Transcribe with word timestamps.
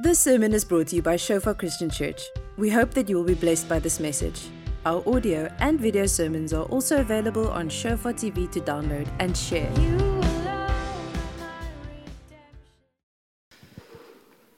This 0.00 0.20
sermon 0.20 0.52
is 0.52 0.64
brought 0.64 0.86
to 0.88 0.94
you 0.96 1.02
by 1.02 1.16
Shofar 1.16 1.54
Christian 1.54 1.90
Church. 1.90 2.22
We 2.56 2.70
hope 2.70 2.92
that 2.92 3.08
you 3.08 3.16
will 3.16 3.24
be 3.24 3.34
blessed 3.34 3.68
by 3.68 3.80
this 3.80 3.98
message. 3.98 4.46
Our 4.86 5.02
audio 5.12 5.52
and 5.58 5.80
video 5.80 6.06
sermons 6.06 6.52
are 6.52 6.62
also 6.66 7.00
available 7.00 7.48
on 7.48 7.68
Shofar 7.68 8.12
TV 8.12 8.48
to 8.52 8.60
download 8.60 9.08
and 9.18 9.36
share. 9.36 9.68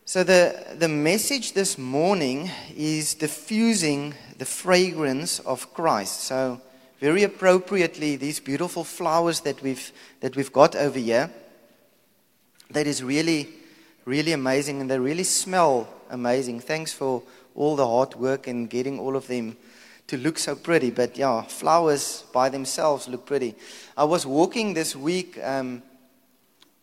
So, 0.05 0.25
the, 0.25 0.63
the 0.79 0.89
message 0.89 1.55
this 1.55 1.79
morning 1.79 2.51
is 2.77 3.15
diffusing 3.15 4.13
the 4.37 4.45
fragrance 4.45 5.39
of 5.39 5.73
Christ. 5.73 6.25
So, 6.25 6.61
very 6.99 7.23
appropriately, 7.23 8.17
these 8.17 8.41
beautiful 8.41 8.85
flowers 8.85 9.41
that 9.41 9.63
we've, 9.63 9.91
that 10.21 10.37
we've 10.37 10.53
got 10.53 10.77
over 10.77 10.99
here, 10.99 11.31
that 12.73 12.87
is 12.87 13.03
really, 13.03 13.49
really 14.05 14.33
amazing, 14.33 14.81
and 14.81 14.91
they 14.91 14.99
really 14.99 15.25
smell 15.25 15.89
amazing. 16.11 16.61
Thanks 16.61 16.93
for 16.93 17.23
all 17.55 17.77
the 17.77 17.87
hard 17.87 18.15
work 18.15 18.47
and 18.47 18.69
getting 18.69 18.99
all 18.99 19.17
of 19.17 19.27
them 19.27 19.57
to 20.07 20.17
look 20.17 20.39
so 20.39 20.55
pretty. 20.55 20.91
But 20.91 21.17
yeah, 21.17 21.43
flowers 21.43 22.25
by 22.33 22.49
themselves 22.49 23.09
look 23.09 23.27
pretty. 23.27 23.55
I 23.97 24.05
was 24.05 24.27
walking 24.27 24.75
this 24.75 24.97
week 24.97 25.39
um, 25.43 25.83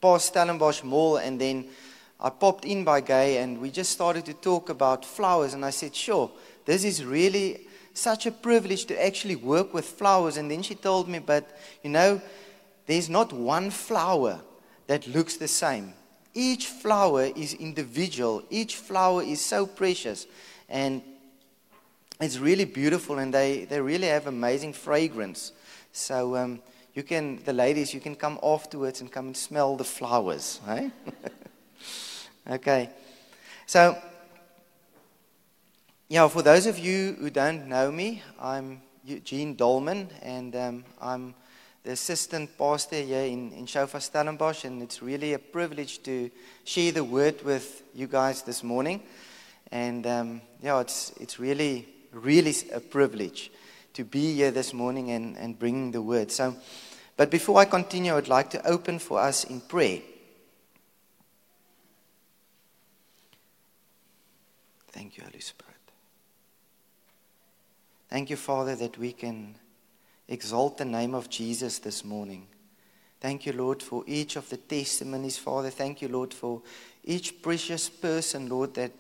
past 0.01 0.27
Stellenbosch 0.27 0.83
Mall, 0.83 1.17
and 1.17 1.39
then 1.39 1.65
I 2.19 2.29
popped 2.29 2.65
in 2.65 2.83
by 2.83 3.01
Gay 3.01 3.37
and 3.37 3.59
we 3.59 3.69
just 3.69 3.91
started 3.91 4.25
to 4.25 4.33
talk 4.33 4.69
about 4.69 5.05
flowers. 5.05 5.53
And 5.53 5.63
I 5.63 5.69
said, 5.69 5.95
Sure, 5.95 6.31
this 6.65 6.83
is 6.83 7.05
really 7.05 7.67
such 7.93 8.25
a 8.25 8.31
privilege 8.31 8.85
to 8.85 9.05
actually 9.05 9.35
work 9.35 9.73
with 9.73 9.85
flowers. 9.85 10.37
And 10.37 10.49
then 10.49 10.63
she 10.63 10.73
told 10.73 11.07
me, 11.07 11.19
But 11.19 11.57
you 11.83 11.91
know, 11.91 12.21
there's 12.87 13.09
not 13.09 13.31
one 13.33 13.69
flower 13.69 14.39
that 14.87 15.07
looks 15.07 15.37
the 15.37 15.47
same. 15.47 15.93
Each 16.37 16.67
flower 16.67 17.23
is 17.23 17.55
individual, 17.55 18.43
each 18.51 18.75
flower 18.75 19.23
is 19.23 19.41
so 19.41 19.65
precious. 19.65 20.27
And 20.69 21.01
it's 22.21 22.37
really 22.37 22.65
beautiful, 22.65 23.17
and 23.17 23.33
they, 23.33 23.65
they 23.65 23.81
really 23.81 24.05
have 24.07 24.27
amazing 24.27 24.73
fragrance. 24.73 25.51
So, 25.93 26.35
um, 26.35 26.59
you 26.93 27.01
can, 27.01 27.41
the 27.43 27.53
ladies, 27.53 27.91
you 27.91 27.99
can 27.99 28.15
come 28.15 28.39
afterwards 28.43 29.01
and 29.01 29.11
come 29.11 29.27
and 29.27 29.37
smell 29.37 29.75
the 29.77 29.83
flowers, 29.83 30.59
right? 30.67 30.91
Okay. 32.49 32.91
So, 33.65 33.97
yeah, 36.07 36.29
for 36.29 36.41
those 36.41 36.65
of 36.65 36.79
you 36.79 37.17
who 37.19 37.29
don't 37.29 37.67
know 37.67 37.91
me, 37.91 38.21
I'm 38.39 38.81
Eugene 39.03 39.57
Dollman, 39.57 40.07
and 40.21 40.55
um, 40.55 40.85
I'm 41.01 41.35
the 41.87 41.93
assistant 41.93 42.49
pastor 42.57 43.01
here 43.01 43.21
in, 43.21 43.53
in 43.53 43.65
Shofar 43.65 44.01
Stellenbosch, 44.01 44.65
and 44.65 44.83
it's 44.83 45.01
really 45.01 45.31
a 45.31 45.39
privilege 45.39 46.03
to 46.03 46.29
share 46.65 46.91
the 46.91 47.01
word 47.01 47.41
with 47.45 47.81
you 47.95 48.07
guys 48.07 48.41
this 48.41 48.61
morning. 48.61 49.01
And 49.71 50.05
um, 50.05 50.41
yeah, 50.61 50.81
it's, 50.81 51.13
it's 51.17 51.39
really, 51.39 51.87
really 52.11 52.53
a 52.73 52.81
privilege 52.81 53.51
to 53.93 54.03
be 54.03 54.33
here 54.33 54.51
this 54.51 54.73
morning 54.73 55.11
and, 55.11 55.37
and 55.37 55.57
bringing 55.57 55.91
the 55.91 56.01
word. 56.01 56.29
So, 56.29 56.57
but 57.15 57.31
before 57.31 57.57
I 57.57 57.63
continue, 57.63 58.11
I 58.11 58.15
would 58.15 58.27
like 58.27 58.49
to 58.49 58.67
open 58.67 58.99
for 58.99 59.21
us 59.21 59.45
in 59.45 59.61
prayer. 59.61 60.01
Thank 64.91 65.15
you, 65.15 65.23
Holy 65.23 65.39
Spirit. 65.39 65.73
Thank 68.09 68.29
you, 68.29 68.35
Father, 68.35 68.75
that 68.75 68.97
we 68.97 69.13
can 69.13 69.55
exalt 70.27 70.77
the 70.77 70.85
name 70.85 71.13
of 71.13 71.29
Jesus 71.29 71.79
this 71.79 72.03
morning. 72.03 72.47
Thank 73.19 73.45
you, 73.45 73.53
Lord, 73.53 73.81
for 73.81 74.03
each 74.05 74.35
of 74.35 74.49
the 74.49 74.57
testimonies, 74.57 75.37
Father. 75.37 75.69
Thank 75.69 76.01
you, 76.01 76.07
Lord, 76.07 76.33
for 76.33 76.61
each 77.03 77.41
precious 77.41 77.89
person, 77.89 78.47
Lord, 78.47 78.75
that, 78.75 78.91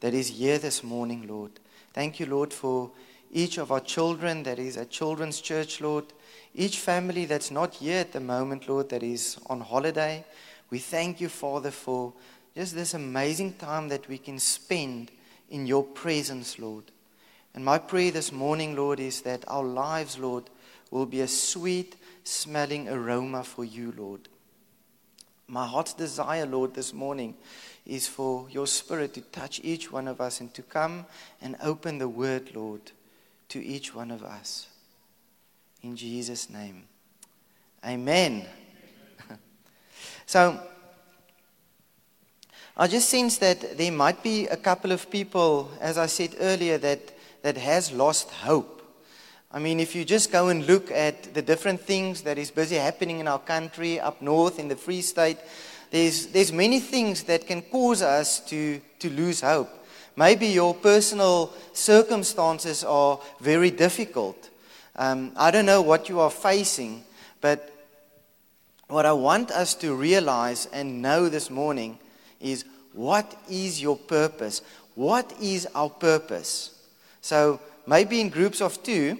that 0.00 0.14
is 0.14 0.28
here 0.28 0.58
this 0.58 0.84
morning, 0.84 1.26
Lord. 1.26 1.52
Thank 1.92 2.20
you, 2.20 2.26
Lord, 2.26 2.52
for 2.52 2.90
each 3.32 3.58
of 3.58 3.72
our 3.72 3.80
children 3.80 4.44
that 4.44 4.58
is 4.58 4.76
at 4.76 4.90
Children's 4.90 5.40
Church, 5.40 5.80
Lord. 5.80 6.04
Each 6.54 6.78
family 6.78 7.24
that's 7.24 7.50
not 7.50 7.74
here 7.74 8.00
at 8.00 8.12
the 8.12 8.20
moment, 8.20 8.68
Lord, 8.68 8.90
that 8.90 9.02
is 9.02 9.38
on 9.46 9.60
holiday. 9.60 10.24
We 10.70 10.78
thank 10.78 11.20
you, 11.20 11.28
Father, 11.28 11.72
for 11.72 12.12
just 12.54 12.74
this 12.74 12.94
amazing 12.94 13.54
time 13.54 13.88
that 13.88 14.08
we 14.08 14.18
can 14.18 14.38
spend 14.38 15.10
in 15.50 15.66
your 15.66 15.82
presence, 15.82 16.58
Lord. 16.58 16.84
And 17.54 17.64
my 17.64 17.78
prayer 17.78 18.12
this 18.12 18.30
morning, 18.30 18.76
Lord, 18.76 19.00
is 19.00 19.22
that 19.22 19.44
our 19.48 19.64
lives, 19.64 20.18
Lord, 20.18 20.44
will 20.94 21.06
be 21.06 21.22
a 21.22 21.28
sweet 21.28 21.96
smelling 22.22 22.88
aroma 22.88 23.42
for 23.42 23.64
you, 23.64 23.92
Lord. 23.98 24.28
My 25.48 25.66
heart's 25.66 25.92
desire, 25.92 26.46
Lord, 26.46 26.72
this 26.72 26.94
morning 26.94 27.34
is 27.84 28.06
for 28.06 28.46
your 28.48 28.68
Spirit 28.68 29.12
to 29.14 29.20
touch 29.20 29.60
each 29.64 29.90
one 29.90 30.06
of 30.06 30.20
us 30.20 30.40
and 30.40 30.54
to 30.54 30.62
come 30.62 31.04
and 31.42 31.56
open 31.60 31.98
the 31.98 32.08
word, 32.08 32.54
Lord, 32.54 32.92
to 33.48 33.62
each 33.62 33.92
one 33.92 34.12
of 34.12 34.22
us. 34.22 34.68
In 35.82 35.96
Jesus' 35.96 36.48
name. 36.48 36.84
Amen. 37.84 38.46
so, 40.26 40.60
I 42.76 42.86
just 42.86 43.08
sense 43.08 43.38
that 43.38 43.76
there 43.76 43.90
might 43.90 44.22
be 44.22 44.46
a 44.46 44.56
couple 44.56 44.92
of 44.92 45.10
people, 45.10 45.72
as 45.80 45.98
I 45.98 46.06
said 46.06 46.36
earlier, 46.38 46.78
that, 46.78 47.00
that 47.42 47.56
has 47.56 47.90
lost 47.90 48.30
hope. 48.30 48.73
I 49.54 49.60
mean, 49.60 49.78
if 49.78 49.94
you 49.94 50.04
just 50.04 50.32
go 50.32 50.48
and 50.48 50.66
look 50.66 50.90
at 50.90 51.32
the 51.32 51.40
different 51.40 51.80
things 51.80 52.22
that 52.22 52.38
is 52.38 52.50
busy 52.50 52.74
happening 52.74 53.20
in 53.20 53.28
our 53.28 53.38
country, 53.38 54.00
up 54.00 54.20
north 54.20 54.58
in 54.58 54.66
the 54.66 54.74
Free 54.74 55.00
State, 55.00 55.38
there's, 55.92 56.26
there's 56.26 56.52
many 56.52 56.80
things 56.80 57.22
that 57.22 57.46
can 57.46 57.62
cause 57.62 58.02
us 58.02 58.40
to, 58.46 58.80
to 58.98 59.10
lose 59.10 59.42
hope. 59.42 59.70
Maybe 60.16 60.48
your 60.48 60.74
personal 60.74 61.52
circumstances 61.72 62.82
are 62.82 63.20
very 63.40 63.70
difficult. 63.70 64.50
Um, 64.96 65.30
I 65.36 65.52
don't 65.52 65.66
know 65.66 65.82
what 65.82 66.08
you 66.08 66.18
are 66.18 66.30
facing, 66.30 67.04
but 67.40 67.70
what 68.88 69.06
I 69.06 69.12
want 69.12 69.52
us 69.52 69.74
to 69.76 69.94
realize 69.94 70.66
and 70.72 71.00
know 71.00 71.28
this 71.28 71.48
morning 71.48 72.00
is 72.40 72.64
what 72.92 73.36
is 73.48 73.80
your 73.80 73.96
purpose? 73.96 74.62
What 74.96 75.32
is 75.40 75.68
our 75.76 75.90
purpose? 75.90 76.76
So 77.20 77.60
maybe 77.86 78.20
in 78.20 78.30
groups 78.30 78.60
of 78.60 78.82
two, 78.82 79.16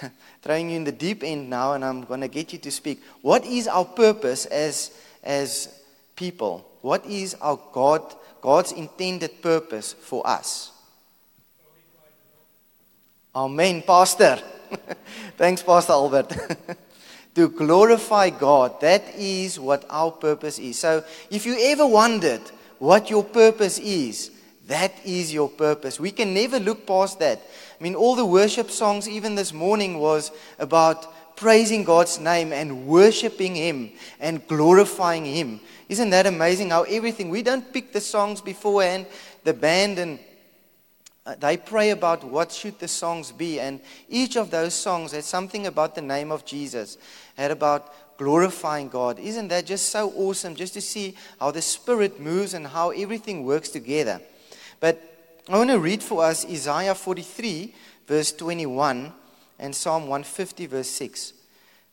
throwing 0.42 0.70
you 0.70 0.76
in 0.76 0.84
the 0.84 0.92
deep 0.92 1.22
end 1.22 1.50
now, 1.50 1.72
and 1.72 1.84
I'm 1.84 2.04
going 2.04 2.20
to 2.20 2.28
get 2.28 2.52
you 2.52 2.58
to 2.60 2.70
speak. 2.70 3.02
What 3.22 3.44
is 3.44 3.68
our 3.68 3.84
purpose 3.84 4.46
as, 4.46 4.90
as 5.22 5.80
people? 6.16 6.68
What 6.80 7.04
is 7.06 7.34
our 7.40 7.58
God, 7.72 8.14
God's 8.40 8.72
intended 8.72 9.42
purpose 9.42 9.92
for 9.92 10.26
us? 10.26 10.72
Amen, 13.34 13.82
Pastor. 13.82 14.38
Thanks, 15.36 15.62
Pastor 15.62 15.92
Albert. 15.92 16.36
to 17.34 17.48
glorify 17.48 18.30
God. 18.30 18.80
That 18.80 19.02
is 19.16 19.58
what 19.58 19.86
our 19.88 20.10
purpose 20.10 20.58
is. 20.58 20.78
So 20.78 21.02
if 21.30 21.46
you 21.46 21.56
ever 21.58 21.86
wondered, 21.86 22.42
what 22.82 23.10
your 23.10 23.22
purpose 23.22 23.78
is. 23.78 24.32
That 24.66 24.92
is 25.04 25.32
your 25.32 25.48
purpose. 25.48 26.00
We 26.00 26.10
can 26.10 26.34
never 26.34 26.58
look 26.58 26.84
past 26.84 27.20
that. 27.20 27.40
I 27.82 27.84
mean, 27.84 27.96
all 27.96 28.14
the 28.14 28.24
worship 28.24 28.70
songs, 28.70 29.08
even 29.08 29.34
this 29.34 29.52
morning, 29.52 29.98
was 29.98 30.30
about 30.60 31.34
praising 31.34 31.82
God's 31.82 32.20
name 32.20 32.52
and 32.52 32.86
worshiping 32.86 33.56
Him 33.56 33.90
and 34.20 34.46
glorifying 34.46 35.24
Him. 35.24 35.58
Isn't 35.88 36.10
that 36.10 36.26
amazing 36.26 36.70
how 36.70 36.84
everything, 36.84 37.28
we 37.28 37.42
don't 37.42 37.72
pick 37.72 37.92
the 37.92 38.00
songs 38.00 38.40
beforehand, 38.40 39.06
the 39.42 39.52
band 39.52 39.98
and 39.98 40.20
uh, 41.26 41.34
they 41.40 41.56
pray 41.56 41.90
about 41.90 42.22
what 42.22 42.52
should 42.52 42.78
the 42.78 42.86
songs 42.86 43.32
be 43.32 43.58
and 43.58 43.80
each 44.08 44.36
of 44.36 44.52
those 44.52 44.74
songs 44.74 45.10
had 45.10 45.24
something 45.24 45.66
about 45.66 45.94
the 45.96 46.02
name 46.02 46.32
of 46.32 46.44
jesus 46.44 46.98
had 47.36 47.52
about 47.52 47.92
glorifying 48.16 48.88
God. 48.88 49.18
Isn't 49.18 49.48
that 49.48 49.66
just 49.66 49.88
so 49.88 50.12
awesome 50.16 50.54
just 50.54 50.74
to 50.74 50.80
see 50.80 51.16
how 51.40 51.50
the 51.50 51.62
Spirit 51.62 52.20
moves 52.20 52.54
and 52.54 52.66
how 52.66 52.90
everything 52.90 53.44
works 53.44 53.68
together? 53.68 54.20
But 54.78 55.11
I 55.48 55.58
want 55.58 55.70
to 55.70 55.78
read 55.80 56.04
for 56.04 56.24
us 56.24 56.44
Isaiah 56.44 56.94
43, 56.94 57.74
verse 58.06 58.30
21, 58.32 59.12
and 59.58 59.74
Psalm 59.74 60.02
150, 60.02 60.66
verse 60.66 60.88
6. 60.90 61.32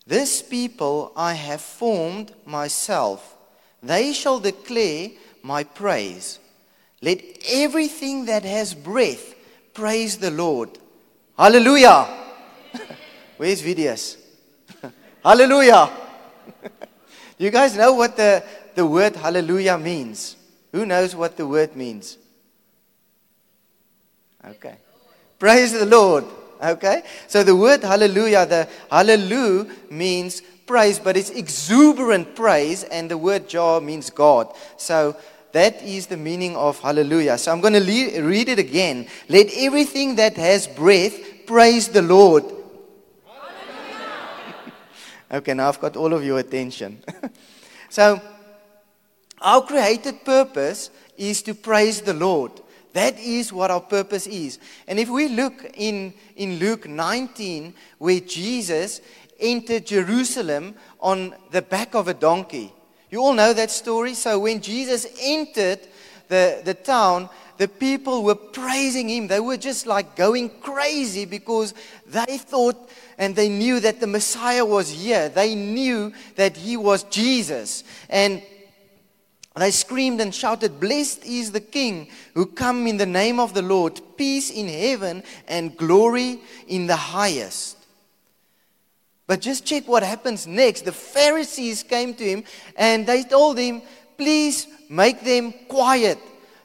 This 0.06 0.44
people 0.44 1.12
I 1.16 1.34
have 1.34 1.62
formed 1.62 2.32
myself, 2.46 3.36
they 3.82 4.14
shall 4.14 4.40
declare 4.40 5.10
my 5.42 5.64
praise. 5.64 6.38
Let 7.02 7.24
everything 7.50 8.26
that 8.26 8.44
has 8.44 8.76
breath 8.76 9.34
praise 9.74 10.18
the 10.18 10.30
Lord. 10.30 10.78
Hallelujah. 11.36 12.06
Where's 13.38 13.64
Vidius? 13.64 14.18
Hallelujah. 15.24 15.90
Do 16.62 16.70
you 17.46 17.50
guys 17.50 17.76
know 17.76 17.94
what 17.94 18.16
the, 18.16 18.44
the 18.76 18.86
word 18.86 19.16
hallelujah 19.16 19.78
means? 19.78 20.36
Who 20.72 20.86
knows 20.86 21.16
what 21.16 21.36
the 21.36 21.48
word 21.48 21.76
means? 21.76 22.19
Okay. 24.50 24.76
Praise 25.38 25.74
the 25.74 25.86
Lord. 25.86 26.26
Okay? 26.62 27.04
So 27.28 27.44
the 27.44 27.56
word 27.56 27.84
hallelujah, 27.84 28.46
the 28.46 28.68
hallelujah 28.92 29.68
means 29.90 30.42
praise, 30.66 31.00
but 31.00 31.18
it's 31.18 31.30
exuberant 31.30 32.36
praise, 32.36 32.84
and 32.84 33.10
the 33.10 33.18
word 33.18 33.48
Jah 33.48 33.80
means 33.82 34.10
God. 34.10 34.54
So 34.78 35.16
that 35.52 35.82
is 35.82 36.08
the 36.08 36.18
meaning 36.18 36.56
of 36.56 36.80
hallelujah. 36.80 37.38
So 37.38 37.52
I'm 37.52 37.62
going 37.62 37.74
to 37.74 37.80
le- 37.80 38.24
read 38.24 38.50
it 38.50 38.60
again. 38.60 39.08
Let 39.28 39.48
everything 39.56 40.16
that 40.16 40.36
has 40.38 40.68
breath 40.68 41.14
praise 41.48 41.88
the 41.88 42.02
Lord. 42.02 42.44
okay, 45.32 45.54
now 45.54 45.70
I've 45.70 45.80
got 45.80 45.96
all 45.96 46.14
of 46.14 46.24
your 46.24 46.40
attention. 46.40 47.04
so, 47.90 48.22
our 49.42 49.62
created 49.62 50.26
purpose 50.26 50.90
is 51.18 51.42
to 51.44 51.54
praise 51.56 52.02
the 52.02 52.14
Lord. 52.14 52.52
That 52.94 53.20
is 53.20 53.54
what 53.54 53.72
our 53.72 53.82
purpose 53.82 54.26
is. 54.28 54.60
And 54.88 55.00
if 55.00 55.10
we 55.10 55.28
look 55.28 55.66
in, 55.76 56.14
in 56.36 56.58
Luke 56.60 56.88
19, 56.88 57.74
where 58.00 58.20
Jesus 58.20 59.02
entered 59.40 59.86
Jerusalem 59.86 60.76
on 61.00 61.36
the 61.52 61.62
back 61.62 61.96
of 61.96 62.08
a 62.08 62.14
donkey. 62.14 62.74
You 63.10 63.22
all 63.22 63.34
know 63.34 63.54
that 63.54 63.72
story. 63.72 64.14
So 64.14 64.40
when 64.40 64.62
Jesus 64.62 65.08
entered 65.22 65.80
the, 66.28 66.62
the 66.64 66.74
town, 66.74 67.30
the 67.58 67.68
people 67.68 68.24
were 68.24 68.36
praising 68.36 69.10
him. 69.10 69.28
They 69.28 69.40
were 69.40 69.58
just 69.58 69.86
like 69.86 70.16
going 70.16 70.50
crazy 70.62 71.26
because 71.26 71.74
they 72.08 72.38
thought 72.38 72.90
and 73.18 73.36
they 73.36 73.50
knew 73.50 73.80
that 73.82 74.00
the 74.00 74.08
Messiah 74.08 74.66
was 74.66 74.90
here. 74.90 75.28
They 75.30 75.56
knew 75.56 76.14
that 76.36 76.56
he 76.56 76.78
was 76.78 77.04
Jesus. 77.04 77.84
And 78.10 78.42
they 79.62 79.72
screamed 79.72 80.22
and 80.22 80.34
shouted, 80.34 80.80
Blessed 80.80 81.26
is 81.26 81.52
the 81.52 81.62
King 81.62 82.08
who 82.34 82.46
come 82.46 82.88
in 82.88 82.98
the 82.98 83.06
name 83.06 83.40
of 83.40 83.54
the 83.54 83.62
Lord, 83.62 84.00
peace 84.18 84.50
in 84.52 84.68
heaven 84.68 85.24
and 85.48 85.76
glory 85.76 86.40
in 86.68 86.88
the 86.88 86.96
highest. 86.96 87.78
But 89.28 89.42
just 89.42 89.66
check 89.66 89.88
what 89.88 90.04
happens 90.04 90.48
next. 90.48 90.86
The 90.86 90.92
Pharisees 90.92 91.84
came 91.84 92.14
to 92.16 92.24
him 92.24 92.44
and 92.76 93.06
they 93.06 93.24
told 93.24 93.58
him, 93.58 93.82
Please 94.18 94.68
make 94.90 95.22
them 95.22 95.54
quiet. 95.68 96.18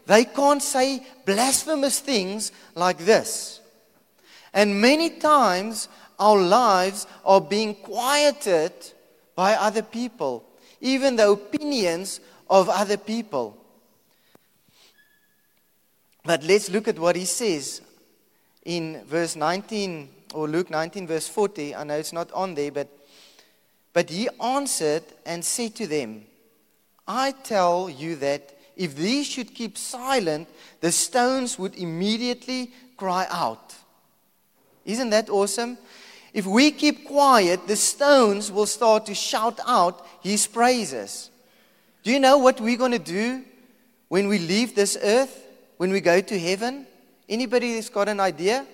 They 0.07 0.25
can't 0.25 0.63
say 0.63 1.07
blasphemous 1.25 2.01
things 2.01 2.53
like 2.75 2.99
this. 2.99 3.61
And 4.53 4.81
many 4.81 5.11
times 5.11 5.89
our 6.19 6.41
lives 6.41 7.07
are 7.25 7.41
being 7.41 7.75
quieted 7.75 8.73
by 9.35 9.55
other 9.55 9.83
people, 9.83 10.45
even 10.81 11.17
the 11.17 11.31
opinions 11.31 12.21
of 12.55 12.69
other 12.69 12.97
people. 12.97 13.57
But 16.25 16.45
let's 16.45 16.71
look 16.71 16.87
at 16.87 17.01
what 17.01 17.17
he 17.17 17.25
says 17.25 17.83
in 18.65 19.03
verse 19.07 19.35
19 19.35 20.09
or 20.35 20.47
Luke 20.47 20.71
19, 20.71 21.09
verse 21.09 21.27
40. 21.27 21.75
I 21.75 21.83
know 21.83 21.97
it's 21.97 22.13
not 22.13 22.31
on 22.31 22.55
there, 22.55 22.71
but, 22.71 22.87
but 23.93 24.09
he 24.09 24.29
answered 24.41 25.03
and 25.27 25.45
said 25.45 25.75
to 25.75 25.89
them, 25.89 26.27
I 27.09 27.33
tell 27.33 27.91
you 27.91 28.15
that 28.17 28.57
if 28.77 28.95
these 28.95 29.27
should 29.27 29.53
keep 29.53 29.77
silent, 29.77 30.47
the 30.81 30.93
stones 30.93 31.59
would 31.59 31.75
immediately 31.75 32.71
cry 32.97 33.27
out. 33.31 33.75
Isn't 34.85 35.11
that 35.11 35.29
awesome? 35.29 35.77
If 36.33 36.47
we 36.47 36.71
keep 36.71 37.05
quiet, 37.05 37.67
the 37.67 37.77
stones 37.77 38.53
will 38.53 38.67
start 38.67 39.07
to 39.07 39.15
shout 39.15 39.59
out 39.67 40.07
his 40.23 40.47
praises. 40.47 41.31
Do 42.05 42.13
you 42.13 42.21
know 42.21 42.37
what 42.37 42.61
we're 42.61 42.77
going 42.77 42.93
to 42.93 42.99
do 42.99 43.43
when 44.09 44.29
we 44.29 44.39
leave 44.39 44.75
this 44.75 44.99
earth, 45.03 45.43
when 45.79 45.91
we 45.91 46.03
go 46.03 46.21
to 46.21 46.39
heaven? 46.39 46.87
Anybody 47.31 47.75
that's 47.75 47.89
got 47.89 48.11
an 48.11 48.21
idea? 48.21 48.67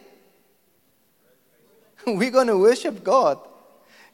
We're 2.06 2.32
going 2.32 2.48
to 2.48 2.58
worship 2.58 3.04
God. 3.04 3.38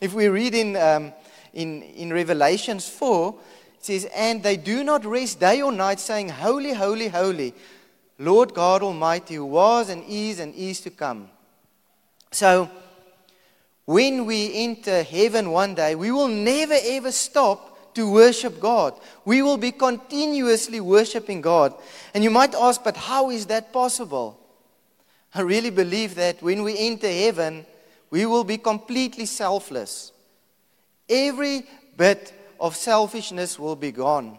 If 0.03 0.13
we 0.13 0.29
read 0.29 0.55
in, 0.55 0.77
um, 0.77 1.15
in, 1.55 1.83
in 1.83 2.13
Revelations 2.13 2.87
4, 2.91 3.35
it 3.79 3.85
says, 3.87 4.05
And 4.15 4.43
they 4.43 4.59
do 4.59 4.85
not 4.85 5.07
rest 5.07 5.41
day 5.41 5.63
or 5.63 5.73
night, 5.73 5.99
saying, 5.99 6.29
Holy, 6.29 6.75
holy, 6.75 7.09
holy, 7.09 7.55
Lord 8.19 8.53
God 8.53 8.83
Almighty, 8.83 9.37
who 9.37 9.47
was 9.47 9.89
and 9.89 10.05
is 10.07 10.41
and 10.41 10.55
is 10.55 10.83
to 10.83 10.91
come. 10.91 11.31
So, 12.33 12.71
when 13.87 14.27
we 14.27 14.53
enter 14.53 15.03
heaven 15.03 15.53
one 15.53 15.75
day, 15.75 15.95
we 15.95 16.11
will 16.11 16.29
never 16.29 16.77
ever 16.79 17.11
stop 17.11 17.76
to 17.97 18.11
worship 18.11 18.61
God. 18.61 18.95
We 19.25 19.41
will 19.41 19.57
be 19.57 19.73
continuously 19.73 20.81
worshiping 20.81 21.41
God. 21.41 21.75
And 22.13 22.23
you 22.23 22.31
might 22.31 22.55
ask, 22.55 22.85
but 22.85 22.97
how 22.97 23.31
is 23.31 23.47
that 23.47 23.73
possible? 23.73 24.39
I 25.35 25.41
really 25.41 25.71
believe 25.71 26.15
that 26.17 26.43
when 26.43 26.63
we 26.63 26.79
enter 26.79 27.09
heaven, 27.09 27.65
we 28.11 28.27
will 28.27 28.45
be 28.45 28.59
completely 28.59 29.25
selfless. 29.25 30.13
Every 31.09 31.67
bit 31.97 32.35
of 32.61 32.77
selfishness 32.77 33.59
will 33.59 33.77
be 33.77 33.93
gone, 33.93 34.39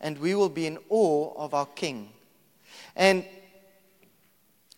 and 0.00 0.18
we 0.18 0.34
will 0.34 0.48
be 0.48 0.66
in 0.66 0.78
awe 0.88 1.32
of 1.36 1.52
our 1.52 1.66
King. 1.66 2.08
And 2.96 3.24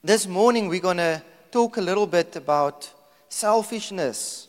this 0.03 0.27
morning, 0.27 0.69
we're 0.69 0.81
going 0.81 0.97
to 0.97 1.23
talk 1.53 1.77
a 1.77 1.81
little 1.81 2.07
bit 2.09 2.35
about 2.35 2.91
selfishness. 3.29 4.46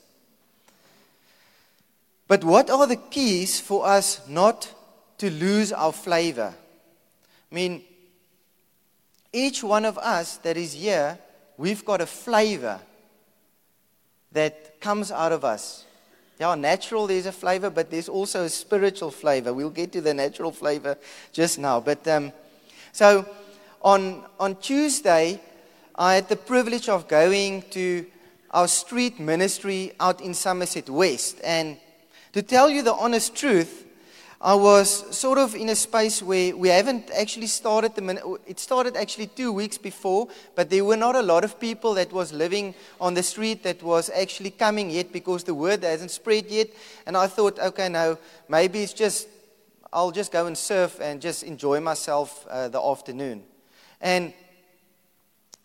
But 2.27 2.43
what 2.43 2.69
are 2.69 2.85
the 2.85 2.97
keys 2.97 3.59
for 3.59 3.87
us 3.87 4.27
not 4.27 4.73
to 5.19 5.29
lose 5.29 5.71
our 5.71 5.93
flavor? 5.93 6.53
I 7.51 7.55
mean, 7.55 7.83
each 9.31 9.63
one 9.63 9.85
of 9.85 9.97
us 9.97 10.37
that 10.37 10.57
is 10.57 10.73
here, 10.73 11.17
we've 11.57 11.85
got 11.85 12.01
a 12.01 12.05
flavor 12.05 12.79
that 14.33 14.81
comes 14.81 15.11
out 15.11 15.31
of 15.31 15.45
us. 15.45 15.85
Yeah, 16.39 16.53
natural, 16.55 17.07
there's 17.07 17.25
a 17.25 17.31
flavor, 17.31 17.69
but 17.69 17.89
there's 17.89 18.09
also 18.09 18.43
a 18.43 18.49
spiritual 18.49 19.09
flavor. 19.09 19.53
We'll 19.53 19.69
get 19.69 19.91
to 19.93 20.01
the 20.01 20.13
natural 20.13 20.51
flavor 20.51 20.97
just 21.31 21.57
now. 21.57 21.79
But 21.79 22.07
um, 22.07 22.31
so 22.91 23.27
on, 23.81 24.23
on 24.39 24.57
Tuesday, 24.57 25.41
I 25.95 26.15
had 26.15 26.29
the 26.29 26.35
privilege 26.35 26.89
of 26.89 27.07
going 27.07 27.63
to 27.71 28.05
our 28.51 28.67
street 28.67 29.19
ministry 29.19 29.93
out 29.99 30.21
in 30.21 30.33
Somerset 30.33 30.89
West. 30.89 31.39
And 31.43 31.77
to 32.37 32.43
tell 32.43 32.69
you 32.69 32.83
the 32.83 32.93
honest 32.93 33.35
truth, 33.35 33.87
I 34.39 34.53
was 34.53 35.17
sort 35.17 35.39
of 35.39 35.55
in 35.55 35.69
a 35.69 35.75
space 35.75 36.21
where 36.21 36.55
we 36.55 36.69
haven't 36.69 37.09
actually 37.17 37.47
started 37.47 37.95
the 37.95 38.39
it 38.45 38.59
started 38.59 38.95
actually 38.95 39.25
two 39.25 39.51
weeks 39.51 39.79
before, 39.79 40.27
but 40.53 40.69
there 40.69 40.85
were 40.85 40.97
not 40.97 41.15
a 41.15 41.23
lot 41.23 41.43
of 41.43 41.59
people 41.59 41.95
that 41.95 42.13
was 42.13 42.31
living 42.31 42.75
on 43.01 43.15
the 43.15 43.23
street 43.23 43.63
that 43.63 43.81
was 43.81 44.11
actually 44.11 44.51
coming 44.51 44.91
yet 44.91 45.11
because 45.11 45.45
the 45.45 45.55
word 45.55 45.81
hasn't 45.81 46.11
spread 46.11 46.45
yet. 46.45 46.67
And 47.07 47.17
I 47.17 47.25
thought, 47.25 47.57
okay, 47.57 47.89
now 47.89 48.19
maybe 48.47 48.83
it's 48.83 48.93
just 48.93 49.27
I'll 49.91 50.11
just 50.11 50.31
go 50.31 50.45
and 50.45 50.55
surf 50.55 50.99
and 51.01 51.19
just 51.19 51.41
enjoy 51.41 51.79
myself 51.79 52.45
uh, 52.51 52.67
the 52.67 52.79
afternoon. 52.79 53.41
And 53.99 54.31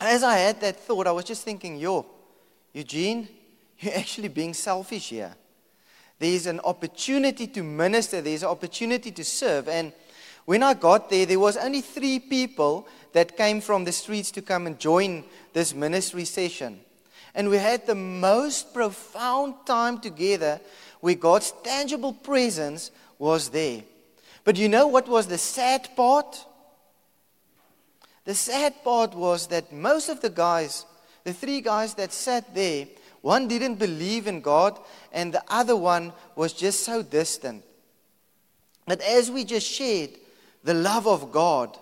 as 0.01 0.23
I 0.23 0.39
had 0.39 0.63
that 0.63 0.81
thought, 0.81 1.07
I 1.07 1.13
was 1.13 1.27
just 1.27 1.45
thinking, 1.45 1.77
yo, 1.77 2.07
Eugene, 2.73 3.29
you're 3.79 3.95
actually 3.95 4.29
being 4.29 4.55
selfish 4.55 5.11
here. 5.11 5.37
There's 6.23 6.47
an 6.47 6.61
opportunity 6.61 7.49
to 7.49 7.65
minister, 7.65 8.21
there's 8.21 8.45
an 8.45 8.49
opportunity 8.49 9.11
to 9.11 9.25
serve. 9.25 9.69
And 9.69 9.93
when 10.45 10.63
I 10.63 10.73
got 10.73 11.11
there, 11.11 11.27
there 11.27 11.41
was 11.41 11.57
only 11.57 11.81
three 11.81 12.21
people 12.21 12.87
that 13.13 13.37
came 13.37 13.61
from 13.61 13.83
the 13.83 13.91
streets 13.91 14.31
to 14.33 14.41
come 14.41 14.69
and 14.69 14.79
join 14.79 15.25
this 15.53 15.75
ministry 15.75 16.25
session. 16.25 16.79
And 17.35 17.51
we 17.51 17.57
had 17.57 17.89
the 17.89 17.97
most 17.97 18.73
profound 18.73 19.67
time 19.67 19.99
together 19.99 20.61
where 21.01 21.17
God's 21.17 21.55
tangible 21.65 22.13
presence 22.13 22.93
was 23.19 23.49
there. 23.49 23.83
But 24.45 24.57
you 24.57 24.69
know 24.69 24.87
what 24.87 25.09
was 25.09 25.27
the 25.27 25.39
sad 25.39 25.89
part? 25.97 26.47
The 28.27 28.35
sad 28.37 28.85
part 28.85 29.13
was 29.17 29.49
that 29.49 29.73
most 29.73 30.09
of 30.09 30.21
the 30.21 30.31
guys, 30.31 30.87
the 31.25 31.33
three 31.33 31.61
guys 31.61 31.95
that 31.95 32.13
sat 32.13 32.55
there, 32.55 32.87
one 33.23 33.49
didn't 33.49 33.77
believe 33.77 34.27
in 34.27 34.41
God, 34.41 34.79
and 35.13 35.33
the 35.33 35.43
other 35.49 35.77
one 35.77 36.13
was 36.37 36.53
just 36.53 36.83
so 36.83 37.03
distant. 37.03 37.65
But 38.87 39.01
as 39.01 39.31
we 39.31 39.45
just 39.45 39.67
shared 39.67 40.11
the 40.65 40.75
love 40.75 41.07
of 41.07 41.33
God, 41.33 41.79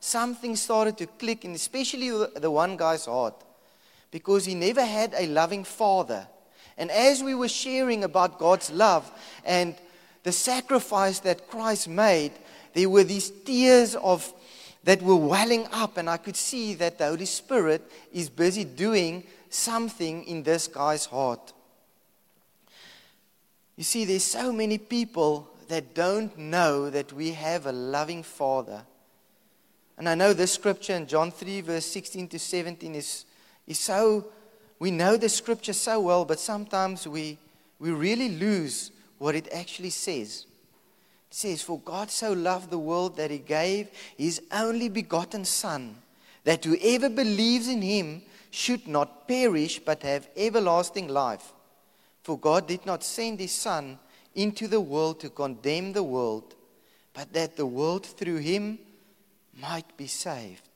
something 0.00 0.54
started 0.54 0.98
to 0.98 1.06
click, 1.06 1.44
and 1.44 1.54
especially 1.54 2.10
the 2.36 2.50
one 2.50 2.76
guy's 2.76 3.06
heart, 3.06 3.34
because 4.10 4.44
he 4.44 4.54
never 4.54 4.84
had 4.84 5.14
a 5.16 5.26
loving 5.26 5.64
father. 5.64 6.28
And 6.76 6.90
as 6.90 7.22
we 7.22 7.34
were 7.34 7.48
sharing 7.48 8.04
about 8.04 8.38
God's 8.38 8.70
love 8.70 9.10
and 9.44 9.74
the 10.22 10.32
sacrifice 10.32 11.20
that 11.20 11.48
Christ 11.48 11.88
made, 11.88 12.32
there 12.74 12.88
were 12.88 13.04
these 13.04 13.30
tears 13.30 13.94
of 13.94 14.32
that 14.84 15.00
were 15.00 15.16
welling 15.16 15.66
up, 15.72 15.96
and 15.96 16.10
I 16.10 16.16
could 16.16 16.36
see 16.36 16.74
that 16.74 16.98
the 16.98 17.06
Holy 17.06 17.24
Spirit 17.24 17.82
is 18.12 18.28
busy 18.28 18.64
doing 18.64 19.24
something 19.52 20.24
in 20.24 20.42
this 20.42 20.66
guy's 20.68 21.06
heart. 21.06 21.52
You 23.76 23.84
see, 23.84 24.04
there's 24.04 24.24
so 24.24 24.52
many 24.52 24.78
people 24.78 25.48
that 25.68 25.94
don't 25.94 26.36
know 26.36 26.90
that 26.90 27.12
we 27.12 27.32
have 27.32 27.66
a 27.66 27.72
loving 27.72 28.22
Father. 28.22 28.82
And 29.98 30.08
I 30.08 30.14
know 30.14 30.32
this 30.32 30.52
scripture 30.52 30.94
in 30.94 31.06
John 31.06 31.30
3, 31.30 31.60
verse 31.62 31.86
16 31.86 32.28
to 32.28 32.38
17 32.38 32.94
is, 32.94 33.24
is 33.66 33.78
so, 33.78 34.26
we 34.78 34.90
know 34.90 35.16
the 35.16 35.28
scripture 35.28 35.72
so 35.72 36.00
well, 36.00 36.24
but 36.24 36.40
sometimes 36.40 37.06
we, 37.06 37.38
we 37.78 37.90
really 37.90 38.30
lose 38.30 38.90
what 39.18 39.34
it 39.34 39.48
actually 39.52 39.90
says. 39.90 40.46
It 41.30 41.34
says, 41.34 41.62
For 41.62 41.78
God 41.78 42.10
so 42.10 42.32
loved 42.32 42.70
the 42.70 42.78
world 42.78 43.16
that 43.16 43.30
he 43.30 43.38
gave 43.38 43.88
his 44.16 44.42
only 44.50 44.88
begotten 44.88 45.44
Son, 45.44 45.96
that 46.44 46.64
whoever 46.64 47.08
believes 47.08 47.68
in 47.68 47.82
him 47.82 48.22
should 48.52 48.86
not 48.86 49.26
perish 49.26 49.78
but 49.78 50.02
have 50.02 50.28
everlasting 50.36 51.08
life. 51.08 51.54
For 52.22 52.38
God 52.38 52.68
did 52.68 52.84
not 52.84 53.02
send 53.02 53.40
his 53.40 53.52
Son 53.52 53.98
into 54.34 54.68
the 54.68 54.80
world 54.80 55.20
to 55.20 55.30
condemn 55.30 55.94
the 55.94 56.02
world, 56.02 56.54
but 57.14 57.32
that 57.32 57.56
the 57.56 57.66
world 57.66 58.04
through 58.06 58.38
him 58.38 58.78
might 59.58 59.96
be 59.96 60.06
saved. 60.06 60.68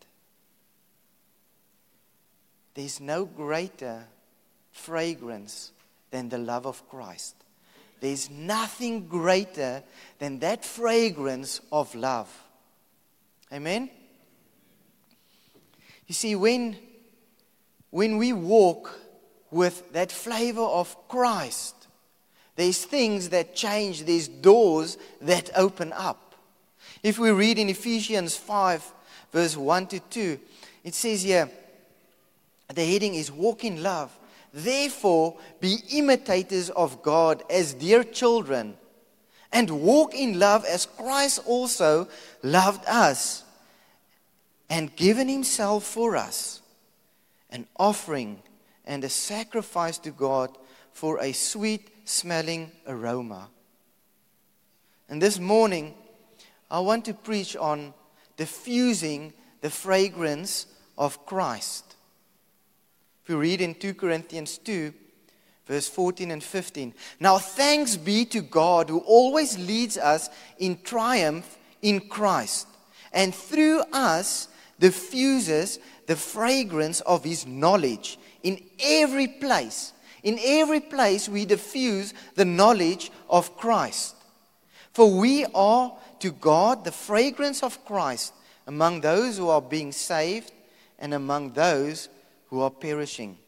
There's 2.75 2.99
no 2.99 3.27
greater 3.27 4.05
fragrance 4.73 5.73
than 6.11 6.31
the 6.31 6.39
love 6.39 6.67
of 6.67 6.89
Christ. 6.89 7.35
There's 8.01 8.31
nothing 8.31 9.07
greater 9.07 9.83
than 10.19 10.39
that 10.39 10.65
fragrance 10.65 11.61
of 11.71 11.95
love. 11.95 12.35
Amen? 13.53 13.91
You 16.07 16.15
see, 16.15 16.37
when, 16.37 16.77
when 17.91 18.19
we 18.19 18.33
walk 18.33 18.99
with 19.51 19.93
that 19.93 20.13
flavor 20.13 20.63
of 20.63 21.09
Christ, 21.09 21.75
there's 22.57 22.85
things 22.85 23.29
that 23.31 23.55
change, 23.55 24.05
there's 24.05 24.29
doors 24.29 24.99
that 25.21 25.51
open 25.57 25.93
up. 25.93 26.35
If 27.03 27.19
we 27.19 27.31
read 27.31 27.59
in 27.59 27.69
Ephesians 27.69 28.37
5, 28.37 28.93
verse 29.33 29.57
1 29.57 29.87
to 29.89 30.01
2, 30.01 30.41
it 30.85 30.95
says 30.95 31.23
here, 31.23 31.51
the 32.75 32.85
heading 32.85 33.15
is 33.15 33.31
Walk 33.31 33.65
in 33.65 33.83
Love. 33.83 34.17
Therefore, 34.53 35.37
be 35.61 35.79
imitators 35.93 36.71
of 36.71 37.03
God 37.03 37.43
as 37.51 37.75
dear 37.75 38.03
children, 38.03 38.77
and 39.53 39.83
walk 39.83 40.15
in 40.15 40.39
love 40.39 40.65
as 40.65 40.87
Christ 40.87 41.41
also 41.47 42.09
loved 42.43 42.85
us 42.87 43.45
and 44.69 44.95
given 44.97 45.29
himself 45.29 45.85
for 45.85 46.17
us, 46.17 46.61
an 47.51 47.67
offering 47.77 48.43
and 48.85 49.05
a 49.05 49.09
sacrifice 49.09 49.99
to 49.99 50.11
God 50.11 50.57
for 50.93 51.21
a 51.21 51.33
sweet 51.33 51.91
smelling 52.05 52.71
aroma. 52.87 53.49
And 55.09 55.21
this 55.21 55.39
morning, 55.39 55.95
I 56.71 56.81
want 56.81 57.05
to 57.05 57.15
preach 57.15 57.57
on 57.57 57.95
diffusing 58.37 59.33
the 59.61 59.71
fragrance 59.71 60.67
of 60.99 61.25
Christ. 61.27 61.97
If 63.23 63.31
we 63.31 63.35
read 63.35 63.61
in 63.61 63.75
2 63.75 63.95
Corinthians 63.95 64.59
2, 64.59 64.93
verse 65.67 65.89
14 65.89 66.31
and 66.31 66.43
15. 66.43 66.95
Now, 67.21 67.39
thanks 67.39 67.97
be 67.97 68.25
to 68.27 68.41
God 68.41 68.89
who 68.89 69.01
always 69.01 69.59
leads 69.59 69.99
us 69.99 70.31
in 70.59 70.81
triumph 70.83 71.59
in 71.83 72.09
Christ, 72.09 72.69
and 73.13 73.35
through 73.35 73.83
us 73.93 74.49
diffuses 74.79 75.79
the 76.07 76.17
fragrance 76.17 77.01
of 77.01 77.25
his 77.25 77.47
knowledge 77.47 78.19
in 78.43 78.63
every 78.81 79.29
place 79.29 79.93
in 80.27 80.41
every 80.43 80.81
place, 80.81 81.29
we 81.29 81.45
diffuse 81.45 82.13
the 82.35 82.45
knowledge 82.45 83.13
of 83.31 83.57
Christ. 83.57 84.17
For 84.93 85.09
we 85.09 85.45
are 85.55 85.97
to 86.19 86.33
God 86.33 86.85
the 86.85 86.91
fragrance 86.91 87.63
of 87.63 87.85
Christ 87.85 88.35
among 88.67 89.03
those 89.03 89.39
who 89.39 89.49
are 89.49 89.63
being 89.63 89.93
saved 89.93 90.51
and 90.99 91.15
among 91.15 91.53
those 91.53 92.09
who 92.51 92.61
are 92.61 92.73
perishing. 92.73 93.39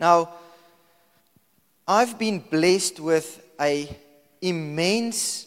Now, 0.00 0.30
I've 1.86 2.18
been 2.18 2.40
blessed 2.40 2.98
with 2.98 3.46
a 3.60 3.88
immense 4.42 5.46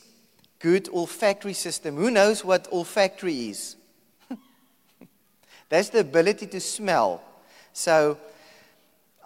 good 0.63 0.87
olfactory 0.93 1.53
system. 1.53 1.97
Who 1.97 2.09
knows 2.09 2.43
what 2.43 2.69
olfactory 2.71 3.49
is? 3.49 3.75
That's 5.69 5.89
the 5.89 5.99
ability 5.99 6.47
to 6.47 6.61
smell. 6.61 7.21
So 7.73 8.17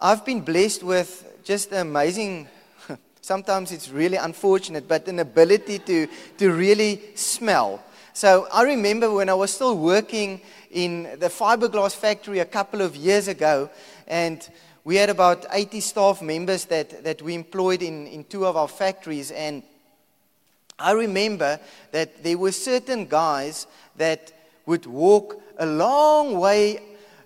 I've 0.00 0.24
been 0.24 0.40
blessed 0.40 0.82
with 0.82 1.24
just 1.44 1.70
amazing, 1.72 2.48
sometimes 3.20 3.70
it's 3.70 3.88
really 3.88 4.16
unfortunate, 4.16 4.88
but 4.88 5.06
an 5.06 5.20
ability 5.20 5.78
to, 5.78 6.08
to 6.38 6.50
really 6.50 7.02
smell. 7.14 7.84
So 8.14 8.48
I 8.52 8.64
remember 8.64 9.08
when 9.12 9.28
I 9.28 9.34
was 9.34 9.52
still 9.52 9.78
working 9.78 10.40
in 10.72 11.04
the 11.20 11.28
fiberglass 11.28 11.94
factory 11.94 12.40
a 12.40 12.44
couple 12.44 12.82
of 12.82 12.96
years 12.96 13.28
ago, 13.28 13.70
and 14.08 14.46
we 14.82 14.96
had 14.96 15.08
about 15.08 15.46
80 15.52 15.80
staff 15.82 16.20
members 16.20 16.64
that, 16.64 17.04
that 17.04 17.22
we 17.22 17.34
employed 17.34 17.82
in, 17.82 18.08
in 18.08 18.24
two 18.24 18.44
of 18.44 18.56
our 18.56 18.66
factories. 18.66 19.30
And 19.30 19.62
I 20.78 20.92
remember 20.92 21.58
that 21.92 22.22
there 22.22 22.38
were 22.38 22.52
certain 22.52 23.06
guys 23.06 23.66
that 23.96 24.32
would 24.66 24.86
walk 24.86 25.40
a 25.58 25.66
long 25.66 26.38
way 26.38 26.80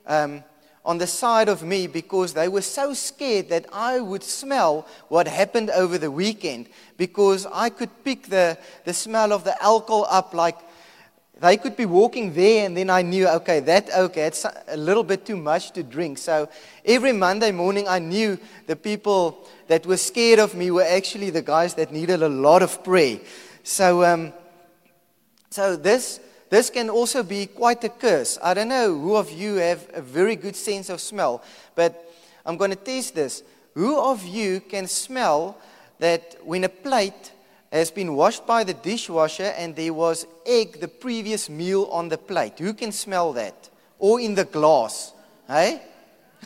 um, 0.06 0.42
on 0.85 0.99
the 0.99 1.06
side 1.06 1.49
of 1.49 1.62
me 1.62 1.87
because 1.87 2.35
they 2.35 2.49
were 2.49 2.62
so 2.62 2.94
scared 2.94 3.49
that 3.50 3.66
I 3.73 4.00
would 4.00 4.23
smell 4.23 4.87
what 5.09 5.28
happened 5.28 5.71
over 5.71 5.99
the 5.99 6.11
weekend 6.11 6.68
because 6.97 7.47
I 7.52 7.68
could 7.68 7.90
pick 8.04 8.28
the, 8.28 8.59
the 8.85 8.94
smell 8.94 9.32
of 9.32 9.44
the 9.44 9.61
alcohol 9.62 10.06
up 10.11 10.35
like 10.35 10.59
they 11.43 11.57
could 11.57 11.77
be 11.77 11.87
walking 11.87 12.33
there 12.33 12.65
and 12.65 12.77
then 12.77 12.89
I 12.89 13.03
knew, 13.03 13.27
okay, 13.29 13.59
that, 13.61 13.91
okay, 13.93 14.23
it's 14.23 14.47
a 14.69 14.77
little 14.77 15.03
bit 15.03 15.27
too 15.27 15.37
much 15.37 15.73
to 15.73 15.83
drink. 15.83 16.19
So 16.19 16.49
every 16.85 17.13
Monday 17.13 17.51
morning 17.51 17.89
I 17.89 17.99
knew 17.99 18.39
the 18.69 18.77
people 18.77 19.49
that 19.67 19.85
were 19.85 19.97
scared 19.97 20.39
of 20.39 20.55
me 20.55 20.71
were 20.71 20.85
actually 20.85 21.31
the 21.31 21.43
guys 21.43 21.75
that 21.75 21.91
needed 21.91 22.23
a 22.23 22.29
lot 22.29 22.63
of 22.63 22.85
prayer. 22.85 23.19
So, 23.65 24.05
um, 24.05 24.33
so 25.51 25.75
this 25.75 26.21
this 26.49 26.71
can 26.71 26.91
also 26.91 27.23
be 27.23 27.47
quite 27.47 27.83
a 27.83 27.89
curse. 27.89 28.39
I 28.43 28.55
don't 28.55 28.69
know 28.69 28.97
who 28.97 29.17
of 29.17 29.33
you 29.33 29.55
have 29.55 29.89
a 29.95 30.03
very 30.03 30.37
good 30.37 30.55
sense 30.55 30.91
of 30.91 31.01
smell, 31.01 31.43
but 31.75 32.13
I'm 32.45 32.57
going 32.57 32.71
to 32.71 32.77
test 32.77 33.15
this. 33.15 33.43
Who 33.75 33.99
of 33.99 34.23
you 34.23 34.61
can 34.61 34.87
smell 34.87 35.57
that 35.99 36.37
when 36.45 36.65
a 36.65 36.69
plate 36.69 37.33
has 37.73 37.91
been 37.91 38.14
washed 38.14 38.47
by 38.47 38.64
the 38.64 38.75
dishwasher 38.75 39.55
and 39.57 39.75
there 39.75 39.95
was 39.95 40.26
egg 40.45 40.79
the 40.79 40.88
previous 40.88 41.49
meal 41.49 41.88
on 41.91 42.11
the 42.11 42.19
plate? 42.19 42.59
Who 42.59 42.75
can 42.75 42.93
smell 42.93 43.33
that? 43.33 43.71
Or 43.99 44.21
in 44.21 44.35
the 44.35 44.45
glass? 44.45 45.14
Hey? 45.49 45.81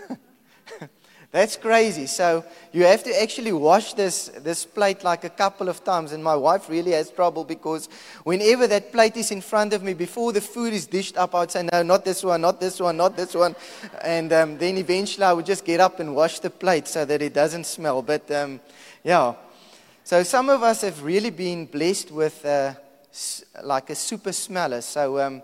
That's 1.32 1.56
crazy. 1.56 2.06
So 2.06 2.44
you 2.72 2.84
have 2.84 3.02
to 3.02 3.22
actually 3.22 3.52
wash 3.52 3.94
this, 3.94 4.28
this 4.28 4.64
plate 4.64 5.02
like 5.02 5.24
a 5.24 5.28
couple 5.28 5.68
of 5.68 5.82
times. 5.82 6.12
And 6.12 6.22
my 6.22 6.36
wife 6.36 6.68
really 6.68 6.92
has 6.92 7.10
trouble 7.10 7.42
because 7.42 7.88
whenever 8.22 8.68
that 8.68 8.92
plate 8.92 9.16
is 9.16 9.32
in 9.32 9.40
front 9.40 9.72
of 9.72 9.82
me, 9.82 9.94
before 9.94 10.32
the 10.32 10.40
food 10.40 10.72
is 10.72 10.86
dished 10.86 11.16
up, 11.16 11.34
I 11.34 11.40
would 11.40 11.50
say, 11.50 11.68
no, 11.72 11.82
not 11.82 12.04
this 12.04 12.22
one, 12.22 12.40
not 12.40 12.60
this 12.60 12.78
one, 12.78 12.96
not 12.96 13.16
this 13.16 13.34
one. 13.34 13.56
And 14.02 14.32
um, 14.32 14.58
then 14.58 14.76
eventually 14.76 15.24
I 15.24 15.32
would 15.32 15.46
just 15.46 15.64
get 15.64 15.80
up 15.80 15.98
and 15.98 16.14
wash 16.14 16.38
the 16.38 16.50
plate 16.50 16.86
so 16.86 17.04
that 17.04 17.20
it 17.20 17.34
doesn't 17.34 17.66
smell. 17.66 18.00
But 18.00 18.30
um, 18.30 18.60
yeah. 19.02 19.34
So 20.06 20.22
some 20.22 20.50
of 20.50 20.62
us 20.62 20.82
have 20.82 21.02
really 21.02 21.30
been 21.30 21.66
blessed 21.66 22.12
with 22.12 22.44
like 23.60 23.90
a 23.90 23.94
super 23.96 24.30
smeller. 24.30 24.80
So, 24.80 25.18
um, 25.18 25.42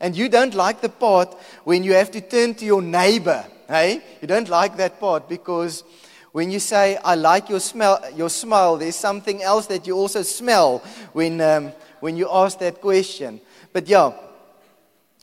and 0.00 0.16
you 0.16 0.30
don't 0.30 0.54
like 0.54 0.80
the 0.80 0.88
part 0.88 1.36
when 1.64 1.84
you 1.84 1.92
have 1.92 2.10
to 2.12 2.22
turn 2.22 2.54
to 2.54 2.64
your 2.64 2.80
neighbor 2.80 3.44
Hey? 3.68 4.00
You 4.22 4.28
don't 4.28 4.48
like 4.48 4.78
that 4.78 4.98
part 4.98 5.28
because 5.28 5.84
when 6.32 6.50
you 6.50 6.58
say, 6.58 6.96
I 7.04 7.16
like 7.16 7.50
your, 7.50 7.60
smell, 7.60 8.02
your 8.16 8.30
smile, 8.30 8.78
there's 8.78 8.96
something 8.96 9.42
else 9.42 9.66
that 9.66 9.86
you 9.86 9.94
also 9.94 10.22
smell 10.22 10.78
when, 11.12 11.38
um, 11.42 11.72
when 12.00 12.16
you 12.16 12.30
ask 12.32 12.58
that 12.60 12.80
question. 12.80 13.42
But 13.74 13.86
yeah, 13.86 14.12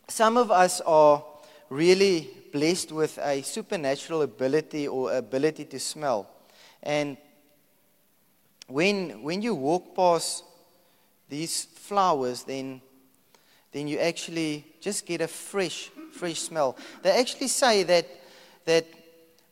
some 0.07 0.37
of 0.37 0.51
us 0.51 0.79
are 0.81 1.23
really 1.71 2.29
blessed 2.53 2.91
with 2.91 3.17
a 3.17 3.41
supernatural 3.41 4.21
ability 4.21 4.87
or 4.87 5.11
ability 5.11 5.65
to 5.65 5.79
smell. 5.79 6.29
And 6.83 7.17
when, 8.67 9.21
when 9.23 9.41
you 9.41 9.55
walk 9.55 9.95
past 9.95 10.43
these 11.29 11.65
flowers, 11.65 12.43
then, 12.43 12.81
then 13.71 13.87
you 13.87 13.99
actually 13.99 14.65
just 14.81 15.05
get 15.05 15.21
a 15.21 15.27
fresh, 15.27 15.89
fresh 16.11 16.39
smell. 16.39 16.77
They 17.01 17.11
actually 17.11 17.47
say 17.47 17.83
that 17.83 18.07
that 18.65 18.85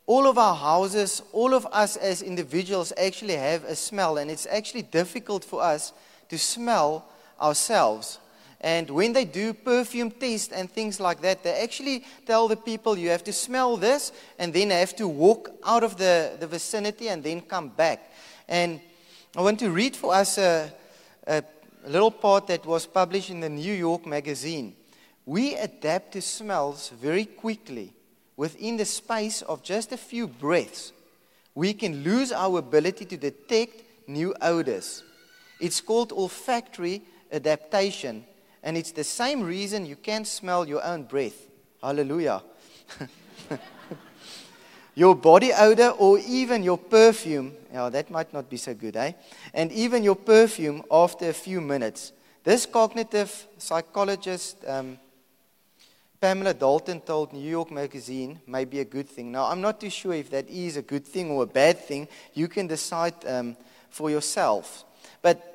all 0.06 0.28
of 0.28 0.38
our 0.38 0.56
houses, 0.56 1.22
all 1.32 1.54
of 1.54 1.66
us 1.72 1.96
as 1.96 2.22
individuals 2.22 2.92
actually 2.98 3.36
have 3.36 3.64
a 3.64 3.76
smell, 3.76 4.18
and 4.18 4.30
it's 4.30 4.48
actually 4.48 4.82
difficult 4.82 5.46
for 5.46 5.62
us 5.62 5.94
to 6.30 6.38
smell 6.38 7.06
ourselves. 7.42 8.20
And 8.60 8.90
when 8.90 9.14
they 9.14 9.26
do 9.26 9.54
perfume 9.54 10.12
tests 10.12 10.54
and 10.54 10.72
things 10.72 11.00
like 11.00 11.22
that, 11.22 11.44
they 11.44 11.54
actually 11.62 12.06
tell 12.26 12.48
the 12.48 12.56
people 12.56 12.98
you 12.98 13.10
have 13.10 13.24
to 13.26 13.34
smell 13.34 13.76
this 13.78 14.14
and 14.40 14.54
then 14.54 14.70
have 14.70 14.96
to 14.98 15.08
walk 15.08 15.52
out 15.66 15.84
of 15.84 15.98
the, 15.98 16.38
the 16.40 16.48
vicinity 16.48 17.10
and 17.10 17.22
then 17.24 17.42
come 17.42 17.70
back. 17.70 18.12
And 18.48 18.80
I 19.36 19.42
want 19.42 19.60
to 19.62 19.72
read 19.72 19.96
for 19.96 20.14
us 20.14 20.38
a, 20.38 20.72
a 21.26 21.44
little 21.88 22.12
part 22.12 22.46
that 22.48 22.66
was 22.68 22.86
published 22.86 23.32
in 23.32 23.40
the 23.40 23.50
New 23.50 23.74
York 23.74 24.06
magazine. 24.06 24.76
We 25.26 25.56
adapt 25.56 26.12
to 26.12 26.22
smells 26.22 26.90
very 26.90 27.26
quickly 27.26 27.94
within 28.36 28.78
the 28.78 28.86
space 28.86 29.42
of 29.42 29.64
just 29.64 29.92
a 29.92 29.98
few 29.98 30.28
breaths, 30.28 30.92
we 31.56 31.74
can 31.74 32.04
lose 32.04 32.32
our 32.32 32.60
ability 32.60 33.06
to 33.06 33.18
detect 33.18 33.84
new 34.08 34.36
odors. 34.42 35.04
It's 35.60 35.82
called 35.82 36.12
olfactory 36.12 37.02
adaptation. 37.32 38.26
And 38.64 38.78
it's 38.78 38.92
the 38.92 39.04
same 39.04 39.42
reason 39.42 39.86
you 39.86 39.96
can't 39.96 40.28
smell 40.28 40.68
your 40.68 40.84
own 40.84 41.04
breath. 41.04 41.48
Hallelujah. 41.82 42.44
your 44.96 45.16
body 45.16 45.52
odor 45.54 45.90
or 45.90 46.20
even 46.20 46.64
your 46.64 46.78
perfume, 46.78 47.54
yeah, 47.72 47.90
that 47.90 48.12
might 48.12 48.34
not 48.34 48.50
be 48.50 48.58
so 48.58 48.74
good, 48.74 48.96
eh? 48.96 49.14
And 49.54 49.72
even 49.72 50.04
your 50.04 50.16
perfume 50.16 50.84
after 50.92 51.30
a 51.30 51.34
few 51.34 51.62
minutes. 51.62 52.12
This 52.44 52.66
cognitive 52.66 53.48
psychologist, 53.58 54.58
um, 54.68 55.00
Pamela 56.20 56.54
Dalton, 56.54 57.02
told 57.02 57.34
New 57.34 57.50
York 57.50 57.72
Magazine 57.72 58.40
may 58.46 58.66
be 58.66 58.82
a 58.82 58.86
good 58.86 59.10
thing. 59.10 59.32
Now, 59.32 59.46
I'm 59.46 59.62
not 59.62 59.80
too 59.80 59.90
sure 59.90 60.14
if 60.14 60.30
that 60.32 60.50
is 60.50 60.78
a 60.78 60.82
good 60.82 61.06
thing 61.06 61.32
or 61.32 61.44
a 61.44 61.48
bad 61.48 61.80
thing. 61.80 62.08
You 62.34 62.48
can 62.48 62.68
decide 62.68 63.14
um, 63.26 63.58
for 63.90 64.10
yourself. 64.10 64.84
But 65.22 65.54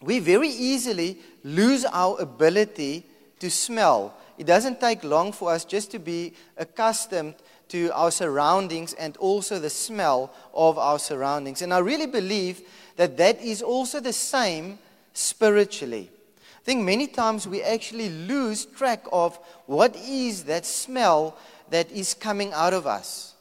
we 0.00 0.18
very 0.18 0.48
easily 0.48 1.18
lose 1.42 1.84
our 1.84 2.20
ability 2.20 3.06
to 3.38 3.50
smell. 3.50 4.14
It 4.36 4.46
doesn't 4.46 4.80
take 4.80 5.04
long 5.04 5.32
for 5.32 5.52
us 5.52 5.64
just 5.64 5.90
to 5.92 5.98
be 5.98 6.34
accustomed 6.56 7.34
to 7.74 7.90
our 7.92 8.12
surroundings 8.12 8.92
and 8.92 9.16
also 9.16 9.58
the 9.58 9.68
smell 9.68 10.32
of 10.54 10.78
our 10.78 10.96
surroundings. 10.96 11.60
And 11.60 11.74
I 11.74 11.78
really 11.78 12.06
believe 12.06 12.62
that 12.94 13.16
that 13.16 13.42
is 13.42 13.62
also 13.62 13.98
the 13.98 14.12
same 14.12 14.78
spiritually. 15.12 16.08
I 16.38 16.62
think 16.62 16.84
many 16.84 17.08
times 17.08 17.48
we 17.48 17.62
actually 17.62 18.10
lose 18.10 18.64
track 18.64 19.04
of 19.12 19.40
what 19.66 19.96
is 19.96 20.44
that 20.44 20.64
smell 20.64 21.36
that 21.70 21.90
is 21.90 22.14
coming 22.14 22.52
out 22.52 22.74
of 22.74 22.86
us. 22.86 23.34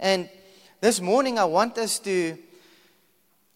And 0.00 0.28
this 0.80 1.00
morning 1.00 1.38
I 1.38 1.44
want 1.44 1.78
us 1.78 2.00
to 2.00 2.36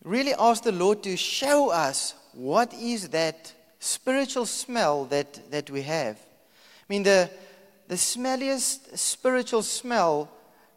really 0.04 0.34
ask 0.38 0.62
the 0.62 0.70
Lord 0.70 1.02
to 1.02 1.16
show 1.16 1.70
us 1.70 2.14
what 2.32 2.72
is 2.74 3.08
that 3.08 3.52
spiritual 3.80 4.46
smell 4.46 5.04
that, 5.06 5.50
that 5.50 5.68
we 5.68 5.82
have. 5.82 6.16
I 6.16 6.86
mean, 6.88 7.02
the, 7.02 7.28
the 7.92 7.98
smelliest 7.98 8.96
spiritual 8.96 9.62
smell 9.62 10.30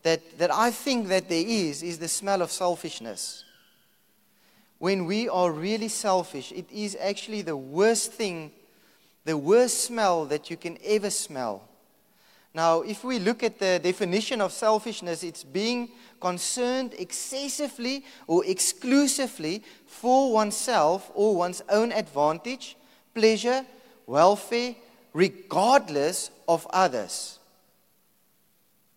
that, 0.03 0.38
that 0.38 0.53
I 0.53 0.69
think 0.69 1.07
that 1.07 1.29
there 1.29 1.45
is 1.48 1.81
is 1.81 1.98
the 1.98 2.10
smell 2.10 2.41
of 2.41 2.51
selfishness. 2.51 3.45
When 4.79 5.05
we 5.05 5.29
are 5.29 5.50
really 5.50 5.88
selfish, 5.88 6.51
it 6.51 6.69
is 6.69 6.98
actually 7.00 7.41
the 7.41 7.55
worst 7.55 8.12
thing, 8.12 8.51
the 9.24 9.38
worst 9.38 9.86
smell 9.86 10.25
that 10.25 10.50
you 10.50 10.57
can 10.57 10.77
ever 10.84 11.10
smell. 11.10 11.69
Now, 12.53 12.81
if 12.81 13.05
we 13.05 13.19
look 13.19 13.43
at 13.43 13.60
the 13.60 13.79
definition 13.81 14.41
of 14.41 14.51
selfishness, 14.51 15.24
it's 15.24 15.45
being 15.45 15.91
concerned 16.19 16.95
excessively 17.00 18.03
or 18.27 18.43
exclusively 18.45 19.63
for 19.88 20.34
oneself 20.34 21.10
or 21.13 21.34
one's 21.34 21.63
own 21.69 21.93
advantage, 21.93 22.75
pleasure, 23.13 23.65
welfare, 24.05 24.75
regardless 25.15 26.29
of 26.45 26.67
others. 26.72 27.39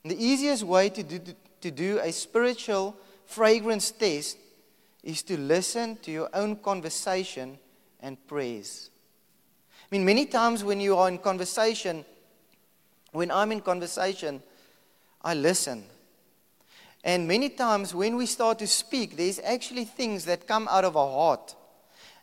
And 0.02 0.10
the 0.10 0.22
easiest 0.22 0.64
way 0.64 0.88
to 0.90 1.02
do, 1.04 1.20
to 1.60 1.70
do 1.70 2.00
a 2.02 2.10
spiritual 2.10 2.96
fragrance 3.24 3.92
test 3.92 4.36
is 5.04 5.22
to 5.22 5.38
listen 5.38 5.96
to 6.02 6.10
your 6.10 6.28
own 6.34 6.56
conversation 6.56 7.56
and 8.00 8.18
praise. 8.26 8.90
I 9.80 9.86
mean, 9.92 10.04
many 10.04 10.26
times 10.26 10.64
when 10.64 10.80
you 10.80 10.96
are 10.96 11.08
in 11.08 11.18
conversation, 11.18 12.04
when 13.12 13.30
I'm 13.30 13.52
in 13.52 13.60
conversation, 13.60 14.42
I 15.22 15.34
listen. 15.34 15.84
And 17.04 17.28
many 17.28 17.48
times 17.48 17.94
when 17.94 18.16
we 18.16 18.26
start 18.26 18.58
to 18.58 18.66
speak, 18.66 19.16
there's 19.16 19.38
actually 19.38 19.84
things 19.84 20.24
that 20.24 20.48
come 20.48 20.66
out 20.68 20.84
of 20.84 20.96
our 20.96 21.10
heart. 21.10 21.54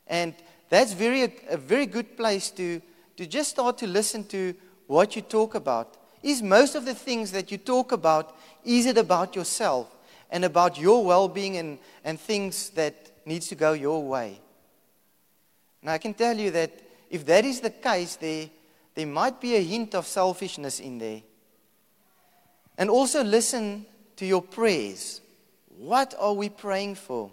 And 0.05 0.35
that's 0.67 0.91
very, 0.91 1.23
a 1.49 1.55
very 1.55 1.85
good 1.85 2.17
place 2.17 2.51
to, 2.51 2.81
to 3.17 3.25
just 3.25 3.51
start 3.51 3.77
to 3.79 3.88
listen 3.88 4.24
to 4.25 4.53
what 4.88 5.15
you 5.15 5.22
talk 5.22 5.55
about. 5.55 5.95
Is 6.24 6.41
most 6.41 6.75
of 6.75 6.86
the 6.86 6.95
things 6.95 7.31
that 7.31 7.51
you 7.51 7.57
talk 7.57 7.92
about, 7.92 8.35
is 8.63 8.85
it 8.85 8.98
about 8.98 9.35
yourself 9.35 9.96
and 10.31 10.44
about 10.44 10.79
your 10.79 11.05
well-being 11.05 11.57
and, 11.57 11.77
and 12.03 12.20
things 12.20 12.72
that 12.72 13.11
needs 13.25 13.48
to 13.48 13.55
go 13.55 13.74
your 13.74 14.03
way? 14.03 14.39
Now 15.81 15.94
I 15.94 15.98
can 15.98 16.13
tell 16.13 16.35
you 16.35 16.51
that 16.51 16.72
if 17.09 17.25
that 17.27 17.46
is 17.46 17.61
the 17.61 17.70
case, 17.70 18.16
there, 18.16 18.50
there 18.96 19.07
might 19.07 19.39
be 19.39 19.55
a 19.55 19.61
hint 19.61 19.94
of 19.94 20.07
selfishness 20.07 20.79
in 20.79 20.98
there. 20.98 21.22
And 22.77 22.89
also 22.89 23.24
listen 23.24 23.85
to 24.16 24.25
your 24.25 24.42
prayers. 24.42 25.22
What 25.77 26.16
are 26.20 26.33
we 26.33 26.50
praying 26.50 26.96
for? 26.96 27.31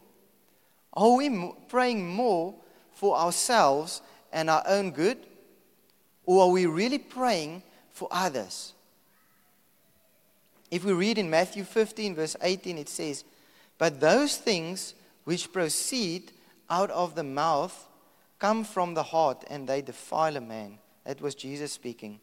Are 0.92 1.16
we 1.16 1.52
praying 1.68 2.06
more 2.06 2.54
for 2.92 3.16
ourselves 3.16 4.02
and 4.32 4.50
our 4.50 4.62
own 4.66 4.90
good? 4.90 5.18
Or 6.24 6.44
are 6.44 6.50
we 6.50 6.66
really 6.66 6.98
praying 6.98 7.62
for 7.92 8.08
others? 8.10 8.72
If 10.70 10.84
we 10.84 10.92
read 10.92 11.18
in 11.18 11.28
Matthew 11.28 11.64
15, 11.64 12.14
verse 12.14 12.36
18, 12.40 12.78
it 12.78 12.88
says, 12.88 13.24
But 13.78 14.00
those 14.00 14.36
things 14.36 14.94
which 15.24 15.52
proceed 15.52 16.32
out 16.70 16.90
of 16.90 17.14
the 17.14 17.22
mouth 17.22 17.86
come 18.38 18.64
from 18.64 18.94
the 18.94 19.02
heart, 19.02 19.44
and 19.50 19.68
they 19.68 19.82
defile 19.82 20.36
a 20.36 20.40
man. 20.40 20.78
That 21.04 21.20
was 21.20 21.34
Jesus 21.34 21.72
speaking. 21.72 22.20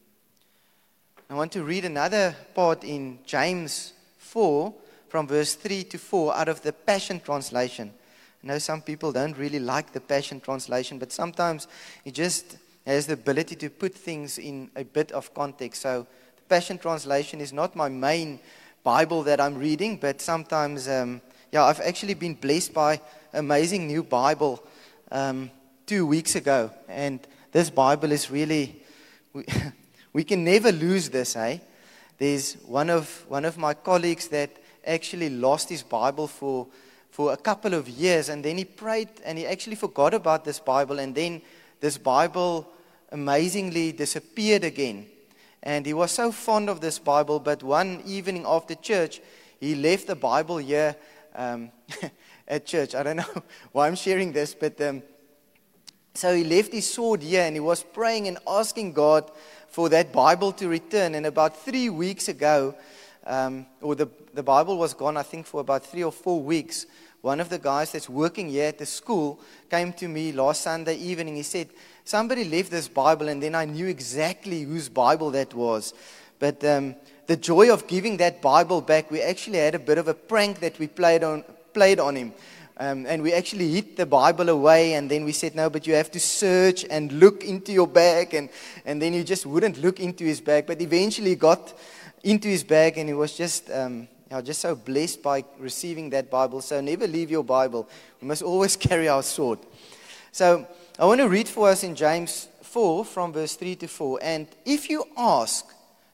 I 1.29 1.35
want 1.35 1.51
to 1.51 1.63
read 1.63 1.85
another 1.85 2.35
part 2.55 2.83
in 2.83 3.19
James 3.25 3.93
4, 4.17 4.73
from 5.09 5.27
verse 5.27 5.53
3 5.53 5.83
to 5.83 5.97
4, 5.97 6.35
out 6.35 6.49
of 6.49 6.61
the 6.61 6.73
Passion 6.73 7.19
Translation. 7.19 7.93
I 8.43 8.47
know 8.47 8.57
some 8.57 8.81
people 8.81 9.11
don't 9.11 9.37
really 9.37 9.59
like 9.59 9.93
the 9.93 10.01
Passion 10.01 10.41
Translation, 10.41 10.97
but 10.97 11.11
sometimes 11.11 11.67
it 12.03 12.15
just 12.15 12.57
has 12.85 13.07
the 13.07 13.13
ability 13.13 13.55
to 13.55 13.69
put 13.69 13.93
things 13.93 14.37
in 14.37 14.69
a 14.75 14.83
bit 14.83 15.11
of 15.11 15.33
context. 15.33 15.81
So 15.81 16.07
the 16.35 16.41
Passion 16.43 16.77
Translation 16.77 17.41
is 17.41 17.53
not 17.53 17.75
my 17.75 17.89
main 17.89 18.39
Bible 18.83 19.23
that 19.23 19.41
I'm 19.41 19.57
reading, 19.57 19.97
but 19.97 20.21
sometimes, 20.21 20.87
um, 20.87 21.21
yeah, 21.51 21.65
I've 21.65 21.81
actually 21.81 22.13
been 22.13 22.33
blessed 22.33 22.73
by 22.73 23.01
amazing 23.33 23.87
new 23.87 24.03
Bible 24.03 24.63
um, 25.11 25.51
two 25.85 26.05
weeks 26.05 26.35
ago, 26.35 26.71
and 26.87 27.19
this 27.51 27.69
Bible 27.69 28.11
is 28.11 28.31
really, 28.31 28.81
we, 29.33 29.45
we 30.13 30.23
can 30.23 30.43
never 30.43 30.71
lose 30.71 31.09
this, 31.09 31.35
eh? 31.35 31.59
There's 32.17 32.53
one 32.65 32.89
of, 32.89 33.25
one 33.27 33.45
of 33.45 33.57
my 33.57 33.73
colleagues 33.73 34.27
that 34.27 34.51
actually 34.85 35.29
lost 35.29 35.69
his 35.69 35.83
Bible 35.83 36.27
for, 36.27 36.67
for 37.11 37.33
a 37.33 37.37
couple 37.37 37.73
of 37.73 37.87
years, 37.87 38.29
and 38.29 38.43
then 38.43 38.57
he 38.57 38.65
prayed 38.65 39.09
and 39.25 39.37
he 39.37 39.45
actually 39.45 39.75
forgot 39.75 40.13
about 40.13 40.45
this 40.45 40.59
Bible, 40.59 40.99
and 40.99 41.13
then 41.13 41.41
this 41.79 41.97
Bible 41.97 42.67
amazingly 43.11 43.91
disappeared 43.91 44.63
again. 44.63 45.05
And 45.61 45.85
he 45.85 45.93
was 45.93 46.11
so 46.11 46.31
fond 46.31 46.69
of 46.69 46.81
this 46.81 46.99
Bible, 46.99 47.39
but 47.39 47.63
one 47.63 48.01
evening 48.05 48.45
after 48.47 48.75
church, 48.75 49.21
he 49.59 49.75
left 49.75 50.07
the 50.07 50.15
Bible 50.15 50.57
here 50.57 50.95
um, 51.35 51.71
at 52.47 52.65
church. 52.65 52.95
I 52.95 53.03
don't 53.03 53.17
know 53.17 53.43
why 53.71 53.87
I'm 53.87 53.95
sharing 53.95 54.31
this, 54.31 54.53
but 54.53 54.79
um, 54.81 55.03
so 56.13 56.33
he 56.33 56.43
left 56.43 56.71
his 56.71 56.91
sword 56.91 57.21
here 57.21 57.43
and 57.43 57.55
he 57.55 57.59
was 57.59 57.83
praying 57.83 58.27
and 58.27 58.37
asking 58.47 58.93
God 58.93 59.29
for 59.67 59.89
that 59.89 60.11
Bible 60.11 60.51
to 60.53 60.67
return. 60.67 61.15
And 61.15 61.25
about 61.25 61.57
three 61.57 61.89
weeks 61.89 62.27
ago, 62.27 62.75
um, 63.25 63.65
or 63.81 63.95
the, 63.95 64.07
the 64.33 64.43
Bible 64.43 64.77
was 64.77 64.93
gone, 64.93 65.17
I 65.17 65.23
think, 65.23 65.45
for 65.45 65.61
about 65.61 65.85
three 65.85 66.03
or 66.03 66.11
four 66.11 66.41
weeks. 66.41 66.85
One 67.21 67.41
of 67.41 67.49
the 67.49 67.59
guys 67.59 67.91
that's 67.91 68.07
working 68.07 68.49
here 68.49 68.69
at 68.69 68.77
the 68.77 68.85
school 68.85 69.41
came 69.69 69.91
to 69.93 70.07
me 70.07 70.31
last 70.31 70.61
Sunday 70.61 70.95
evening. 70.95 71.35
He 71.35 71.43
said, 71.43 71.67
Somebody 72.05 72.45
left 72.45 72.71
this 72.71 72.87
Bible, 72.87 73.27
and 73.27 73.43
then 73.43 73.55
I 73.55 73.65
knew 73.65 73.87
exactly 73.87 74.61
whose 74.61 74.87
Bible 74.87 75.29
that 75.31 75.53
was. 75.53 75.93
But 76.39 76.63
um, 76.63 76.95
the 77.27 77.35
joy 77.35 77.73
of 77.73 77.87
giving 77.87 78.17
that 78.17 78.41
Bible 78.41 78.79
back, 78.79 79.11
we 79.11 79.21
actually 79.21 79.57
had 79.57 79.75
a 79.75 79.79
bit 79.79 79.97
of 79.97 80.07
a 80.07 80.13
prank 80.13 80.61
that 80.61 80.79
we 80.79 80.87
played 80.87 81.23
on, 81.23 81.43
played 81.73 81.99
on 81.99 82.15
him. 82.15 82.33
Um, 82.77 83.05
and 83.05 83.21
we 83.21 83.33
actually 83.33 83.69
hid 83.69 83.97
the 83.97 84.05
Bible 84.05 84.47
away, 84.47 84.93
and 84.93 85.11
then 85.11 85.25
we 85.25 85.33
said, 85.33 85.55
No, 85.55 85.69
but 85.69 85.85
you 85.85 85.95
have 85.95 86.09
to 86.11 86.19
search 86.21 86.85
and 86.89 87.11
look 87.11 87.43
into 87.43 87.73
your 87.73 87.87
bag. 87.87 88.33
And, 88.33 88.47
and 88.85 89.01
then 89.01 89.11
he 89.11 89.25
just 89.25 89.45
wouldn't 89.45 89.77
look 89.81 89.99
into 89.99 90.23
his 90.23 90.39
bag. 90.39 90.65
But 90.65 90.81
eventually 90.81 91.31
he 91.31 91.35
got 91.35 91.77
into 92.23 92.47
his 92.47 92.63
bag, 92.63 92.97
and 92.97 93.09
he 93.09 93.13
was 93.13 93.35
just, 93.35 93.69
um, 93.69 94.07
know, 94.35 94.41
just 94.41 94.61
so 94.61 94.75
blessed 94.75 95.23
by 95.23 95.43
receiving 95.57 96.09
that 96.11 96.29
Bible. 96.29 96.61
So 96.61 96.81
never 96.81 97.07
leave 97.07 97.31
your 97.31 97.43
Bible. 97.43 97.87
We 98.21 98.27
must 98.27 98.43
always 98.43 98.75
carry 98.87 99.07
our 99.07 99.23
sword. 99.23 99.59
So 100.31 100.67
I 100.97 101.05
want 101.05 101.21
to 101.21 101.29
read 101.29 101.47
for 101.47 101.69
us 101.69 101.83
in 101.83 101.95
James 101.95 102.47
4 102.61 103.05
from 103.05 103.33
verse 103.33 103.55
3 103.55 103.75
to 103.77 103.87
4. 103.87 104.19
And 104.21 104.47
if 104.65 104.89
you 104.89 105.05
ask, 105.17 105.65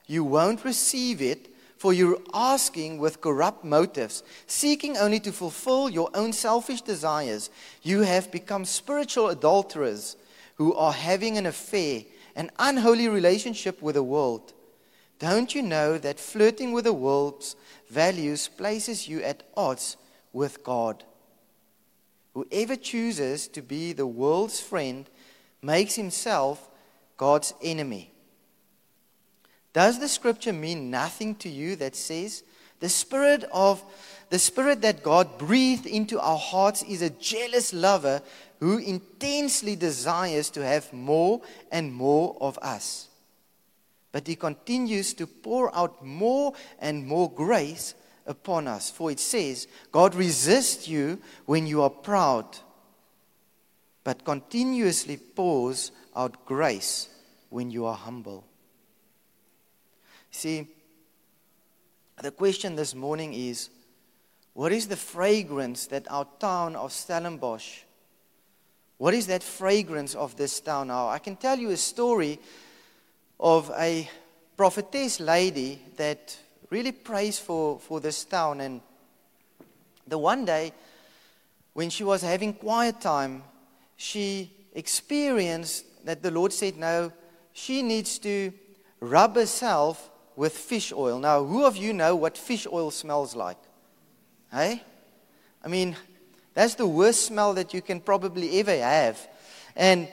you 0.06 0.24
won't 0.24 0.64
receive 0.64 1.20
it 1.20 1.48
for 1.76 1.92
you're 1.92 2.20
asking 2.32 2.98
with 2.98 3.20
corrupt 3.20 3.64
motives, 3.64 4.22
seeking 4.46 4.96
only 4.96 5.20
to 5.20 5.32
fulfill 5.32 5.90
your 5.90 6.08
own 6.14 6.32
selfish 6.32 6.80
desires. 6.80 7.50
You 7.82 8.00
have 8.00 8.32
become 8.32 8.64
spiritual 8.64 9.28
adulterers 9.28 10.16
who 10.56 10.74
are 10.74 10.92
having 10.92 11.36
an 11.36 11.46
affair, 11.46 12.02
an 12.34 12.50
unholy 12.58 13.08
relationship 13.08 13.82
with 13.82 13.96
the 13.96 14.02
world. 14.02 14.54
Don't 15.18 15.54
you 15.54 15.62
know 15.62 15.98
that 15.98 16.20
flirting 16.20 16.72
with 16.72 16.84
the 16.84 16.92
world's 16.92 17.56
values 17.88 18.48
places 18.48 19.08
you 19.08 19.22
at 19.22 19.42
odds 19.56 19.96
with 20.32 20.62
God? 20.62 21.04
Whoever 22.34 22.76
chooses 22.76 23.48
to 23.48 23.62
be 23.62 23.92
the 23.92 24.06
world's 24.06 24.60
friend 24.60 25.08
makes 25.62 25.94
himself 25.94 26.68
God's 27.16 27.54
enemy. 27.62 28.12
Does 29.72 29.98
the 29.98 30.08
scripture 30.08 30.52
mean 30.52 30.90
nothing 30.90 31.34
to 31.36 31.48
you 31.48 31.76
that 31.76 31.96
says 31.96 32.42
the 32.80 32.88
spirit 32.88 33.44
of 33.52 33.82
the 34.28 34.38
spirit 34.38 34.82
that 34.82 35.02
God 35.02 35.38
breathed 35.38 35.86
into 35.86 36.20
our 36.20 36.38
hearts 36.38 36.82
is 36.82 37.00
a 37.00 37.10
jealous 37.10 37.72
lover 37.72 38.22
who 38.60 38.78
intensely 38.78 39.76
desires 39.76 40.50
to 40.50 40.64
have 40.64 40.92
more 40.92 41.40
and 41.70 41.92
more 41.92 42.36
of 42.40 42.58
us. 42.60 43.08
But 44.16 44.26
he 44.26 44.34
continues 44.34 45.12
to 45.12 45.26
pour 45.26 45.76
out 45.76 46.02
more 46.02 46.54
and 46.78 47.06
more 47.06 47.30
grace 47.30 47.94
upon 48.24 48.66
us. 48.66 48.88
For 48.88 49.10
it 49.10 49.20
says, 49.20 49.68
God 49.92 50.14
resists 50.14 50.88
you 50.88 51.20
when 51.44 51.66
you 51.66 51.82
are 51.82 51.90
proud, 51.90 52.46
but 54.04 54.24
continuously 54.24 55.18
pours 55.18 55.92
out 56.16 56.46
grace 56.46 57.10
when 57.50 57.70
you 57.70 57.84
are 57.84 57.94
humble. 57.94 58.46
See, 60.30 60.66
the 62.22 62.30
question 62.30 62.74
this 62.74 62.94
morning 62.94 63.34
is 63.34 63.68
what 64.54 64.72
is 64.72 64.88
the 64.88 64.96
fragrance 64.96 65.88
that 65.88 66.10
our 66.10 66.26
town 66.40 66.74
of 66.74 66.90
Stellenbosch, 66.90 67.80
what 68.96 69.12
is 69.12 69.26
that 69.26 69.42
fragrance 69.42 70.14
of 70.14 70.38
this 70.38 70.58
town 70.60 70.86
now? 70.86 71.06
I 71.06 71.18
can 71.18 71.36
tell 71.36 71.58
you 71.58 71.68
a 71.68 71.76
story 71.76 72.40
of 73.38 73.70
a 73.76 74.08
prophetess 74.56 75.20
lady 75.20 75.82
that 75.96 76.36
really 76.70 76.92
prays 76.92 77.38
for, 77.38 77.78
for 77.78 78.00
this 78.00 78.24
town. 78.24 78.60
And 78.60 78.80
the 80.06 80.18
one 80.18 80.44
day, 80.44 80.72
when 81.72 81.90
she 81.90 82.04
was 82.04 82.22
having 82.22 82.54
quiet 82.54 83.00
time, 83.00 83.42
she 83.96 84.50
experienced 84.72 85.84
that 86.04 86.22
the 86.22 86.30
Lord 86.30 86.52
said, 86.52 86.76
No, 86.76 87.12
she 87.52 87.82
needs 87.82 88.18
to 88.20 88.52
rub 89.00 89.36
herself 89.36 90.10
with 90.36 90.56
fish 90.56 90.92
oil. 90.92 91.18
Now, 91.18 91.44
who 91.44 91.64
of 91.64 91.76
you 91.76 91.92
know 91.92 92.14
what 92.14 92.36
fish 92.36 92.66
oil 92.70 92.90
smells 92.90 93.34
like? 93.34 93.56
Hey? 94.52 94.82
I 95.64 95.68
mean, 95.68 95.96
that's 96.54 96.74
the 96.74 96.86
worst 96.86 97.26
smell 97.26 97.54
that 97.54 97.74
you 97.74 97.82
can 97.82 98.00
probably 98.00 98.60
ever 98.60 98.76
have. 98.76 99.18
And 99.74 100.08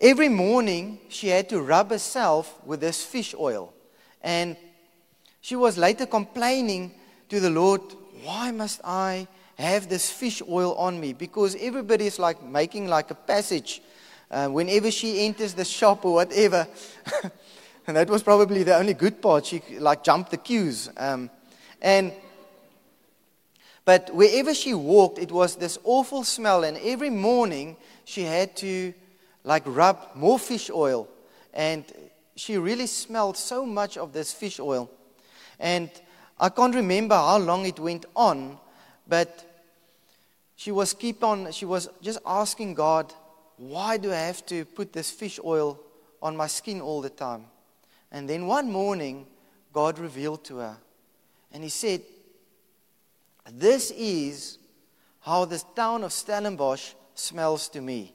every 0.00 0.28
morning 0.28 0.98
she 1.08 1.28
had 1.28 1.48
to 1.50 1.60
rub 1.60 1.90
herself 1.90 2.58
with 2.64 2.80
this 2.80 3.04
fish 3.04 3.34
oil. 3.38 3.72
And 4.22 4.56
she 5.40 5.56
was 5.56 5.78
later 5.78 6.06
complaining 6.06 6.92
to 7.28 7.40
the 7.40 7.50
Lord, 7.50 7.80
Why 8.22 8.50
must 8.50 8.80
I 8.84 9.28
have 9.56 9.88
this 9.88 10.10
fish 10.10 10.42
oil 10.48 10.74
on 10.74 11.00
me? 11.00 11.12
Because 11.12 11.56
everybody 11.60 12.06
is 12.06 12.18
like 12.18 12.42
making 12.42 12.88
like 12.88 13.10
a 13.10 13.14
passage 13.14 13.82
uh, 14.30 14.48
whenever 14.48 14.90
she 14.90 15.26
enters 15.26 15.54
the 15.54 15.64
shop 15.64 16.04
or 16.04 16.14
whatever. 16.14 16.66
and 17.86 17.96
that 17.96 18.08
was 18.08 18.22
probably 18.22 18.62
the 18.62 18.76
only 18.76 18.94
good 18.94 19.20
part. 19.20 19.46
She 19.46 19.62
like 19.78 20.04
jumped 20.04 20.30
the 20.30 20.36
queues. 20.36 20.90
Um, 20.96 21.30
and 21.80 22.12
but 23.84 24.14
wherever 24.14 24.54
she 24.54 24.74
walked, 24.74 25.18
it 25.18 25.32
was 25.32 25.56
this 25.56 25.78
awful 25.84 26.22
smell. 26.24 26.64
And 26.64 26.76
every 26.78 27.10
morning 27.10 27.76
she 28.04 28.22
had 28.22 28.54
to 28.56 28.92
like 29.44 29.62
rub 29.66 29.96
more 30.14 30.38
fish 30.38 30.70
oil. 30.70 31.08
And 31.52 31.84
she 32.36 32.56
really 32.56 32.86
smelled 32.86 33.36
so 33.36 33.66
much 33.66 33.96
of 33.96 34.12
this 34.12 34.32
fish 34.32 34.60
oil. 34.60 34.90
And 35.58 35.90
I 36.38 36.48
can't 36.48 36.74
remember 36.74 37.14
how 37.14 37.38
long 37.38 37.66
it 37.66 37.78
went 37.78 38.06
on, 38.16 38.58
but 39.06 39.46
she 40.56 40.72
was 40.72 40.94
keep 40.94 41.22
on 41.22 41.52
she 41.52 41.64
was 41.64 41.88
just 42.00 42.18
asking 42.24 42.74
God, 42.74 43.12
why 43.56 43.98
do 43.98 44.10
I 44.10 44.16
have 44.16 44.44
to 44.46 44.64
put 44.64 44.92
this 44.92 45.10
fish 45.10 45.38
oil 45.44 45.78
on 46.22 46.36
my 46.36 46.46
skin 46.46 46.80
all 46.80 47.02
the 47.02 47.10
time? 47.10 47.44
And 48.10 48.28
then 48.28 48.46
one 48.46 48.70
morning, 48.70 49.26
God 49.72 49.98
revealed 49.98 50.44
to 50.44 50.56
her, 50.56 50.76
and 51.52 51.62
He 51.62 51.68
said, 51.68 52.02
This 53.52 53.92
is 53.92 54.58
how 55.20 55.44
the 55.44 55.62
town 55.76 56.04
of 56.04 56.12
Stellenbosch 56.12 56.94
smells 57.14 57.68
to 57.68 57.80
me. 57.80 58.14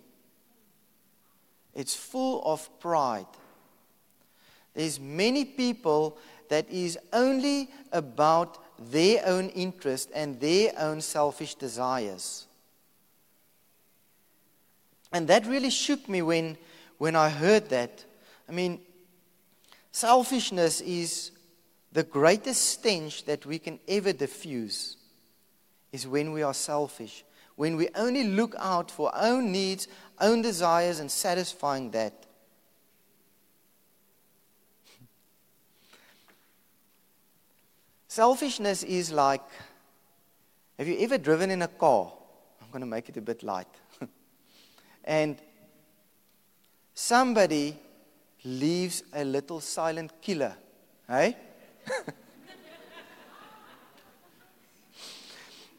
It's 1.75 1.93
full 1.93 2.41
of 2.45 2.67
pride. 2.79 3.27
There's 4.73 4.99
many 4.99 5.45
people 5.45 6.17
that 6.49 6.69
is 6.69 6.97
only 7.13 7.69
about 7.91 8.57
their 8.91 9.25
own 9.25 9.49
interest 9.49 10.09
and 10.13 10.39
their 10.39 10.73
own 10.77 11.01
selfish 11.01 11.55
desires. 11.55 12.47
And 15.11 15.27
that 15.27 15.45
really 15.45 15.69
shook 15.69 16.09
me 16.09 16.21
when, 16.21 16.57
when 16.97 17.15
I 17.15 17.29
heard 17.29 17.69
that. 17.69 18.03
I 18.49 18.51
mean, 18.51 18.79
selfishness 19.91 20.81
is 20.81 21.31
the 21.91 22.03
greatest 22.03 22.61
stench 22.61 23.23
that 23.25 23.45
we 23.45 23.57
can 23.57 23.79
ever 23.87 24.11
diffuse, 24.11 24.97
is 25.93 26.05
when 26.05 26.33
we 26.33 26.43
are 26.43 26.53
selfish. 26.53 27.23
When 27.55 27.77
we 27.77 27.89
only 27.95 28.23
look 28.23 28.55
out 28.59 28.91
for 28.91 29.13
our 29.15 29.27
own 29.27 29.51
needs, 29.51 29.87
own 30.19 30.41
desires, 30.41 30.99
and 30.99 31.09
satisfying 31.09 31.91
that. 31.91 32.25
Selfishness 38.07 38.83
is 38.83 39.11
like 39.11 39.41
have 40.77 40.87
you 40.89 40.97
ever 40.99 41.17
driven 41.17 41.51
in 41.51 41.61
a 41.61 41.69
car? 41.69 42.11
I'm 42.61 42.67
going 42.69 42.81
to 42.81 42.85
make 42.85 43.07
it 43.07 43.15
a 43.15 43.21
bit 43.21 43.43
light. 43.43 43.67
and 45.05 45.37
somebody 46.93 47.77
leaves 48.43 49.03
a 49.13 49.23
little 49.23 49.61
silent 49.61 50.11
killer, 50.21 50.53
hey? 51.07 51.37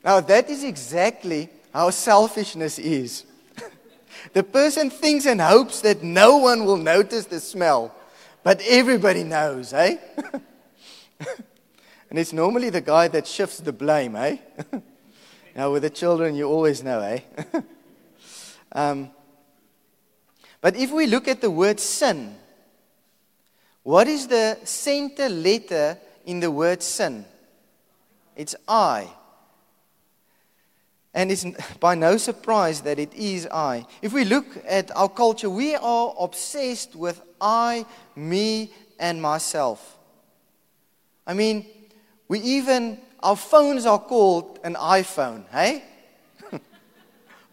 now, 0.03 0.21
that 0.21 0.49
is 0.49 0.65
exactly 0.65 1.51
how 1.77 1.91
selfishness 1.91 2.79
is. 2.79 3.27
the 4.33 4.43
person 4.43 4.89
thinks 4.89 5.27
and 5.27 5.43
hopes 5.43 5.83
that 5.83 6.03
no 6.03 6.39
one 6.39 6.65
will 6.65 6.79
notice 6.79 7.27
the 7.27 7.39
smell, 7.39 7.95
but 8.43 8.63
everybody 8.67 9.23
knows, 9.23 9.75
eh? 9.75 9.99
And 12.09 12.19
it's 12.19 12.33
normally 12.33 12.71
the 12.71 12.81
guy 12.81 13.09
that 13.09 13.27
shifts 13.27 13.59
the 13.59 13.75
blame, 13.75 14.17
eh? 14.17 14.39
now, 15.57 15.71
with 15.71 15.83
the 15.83 15.91
children, 15.91 16.35
you 16.35 16.49
always 16.49 16.83
know, 16.83 17.01
eh? 17.01 17.21
um, 18.73 19.11
but 20.63 20.77
if 20.77 20.91
we 20.91 21.07
look 21.07 21.29
at 21.29 21.43
the 21.43 21.51
word 21.51 21.79
sin, 21.79 22.37
what 23.83 24.09
is 24.09 24.29
the 24.29 24.57
center 24.65 25.29
letter 25.29 25.99
in 26.25 26.41
the 26.41 26.51
word 26.51 26.83
sin? 26.83 27.27
It's 28.35 28.57
I. 28.67 29.11
And 31.17 31.33
it's 31.33 31.47
by 31.81 31.97
no 31.97 32.19
surprise 32.19 32.83
that 32.83 33.01
it 33.01 33.13
is 33.15 33.49
I. 33.51 33.87
If 34.03 34.13
we 34.13 34.25
look 34.25 34.47
at 34.69 34.95
our 34.95 35.09
culture, 35.09 35.51
we 35.51 35.75
are 35.75 36.15
obsessed 36.21 36.95
with 36.95 37.21
I, 37.41 37.87
me, 38.15 38.71
and 38.99 39.21
myself. 39.21 39.99
I 41.27 41.35
mean, 41.35 41.67
we 42.29 42.41
even, 42.41 42.99
our 43.21 43.37
phones 43.37 43.87
are 43.87 43.99
called 43.99 44.61
an 44.63 44.75
iPhone, 44.75 45.49
hey? 45.51 45.83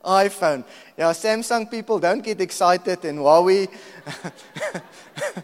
iPhone. 0.06 0.66
Yeah, 0.98 1.12
Samsung 1.12 1.72
people 1.72 2.00
don't 2.00 2.24
get 2.24 2.40
excited 2.42 3.04
and 3.06 3.20
Huawei. 3.20 3.70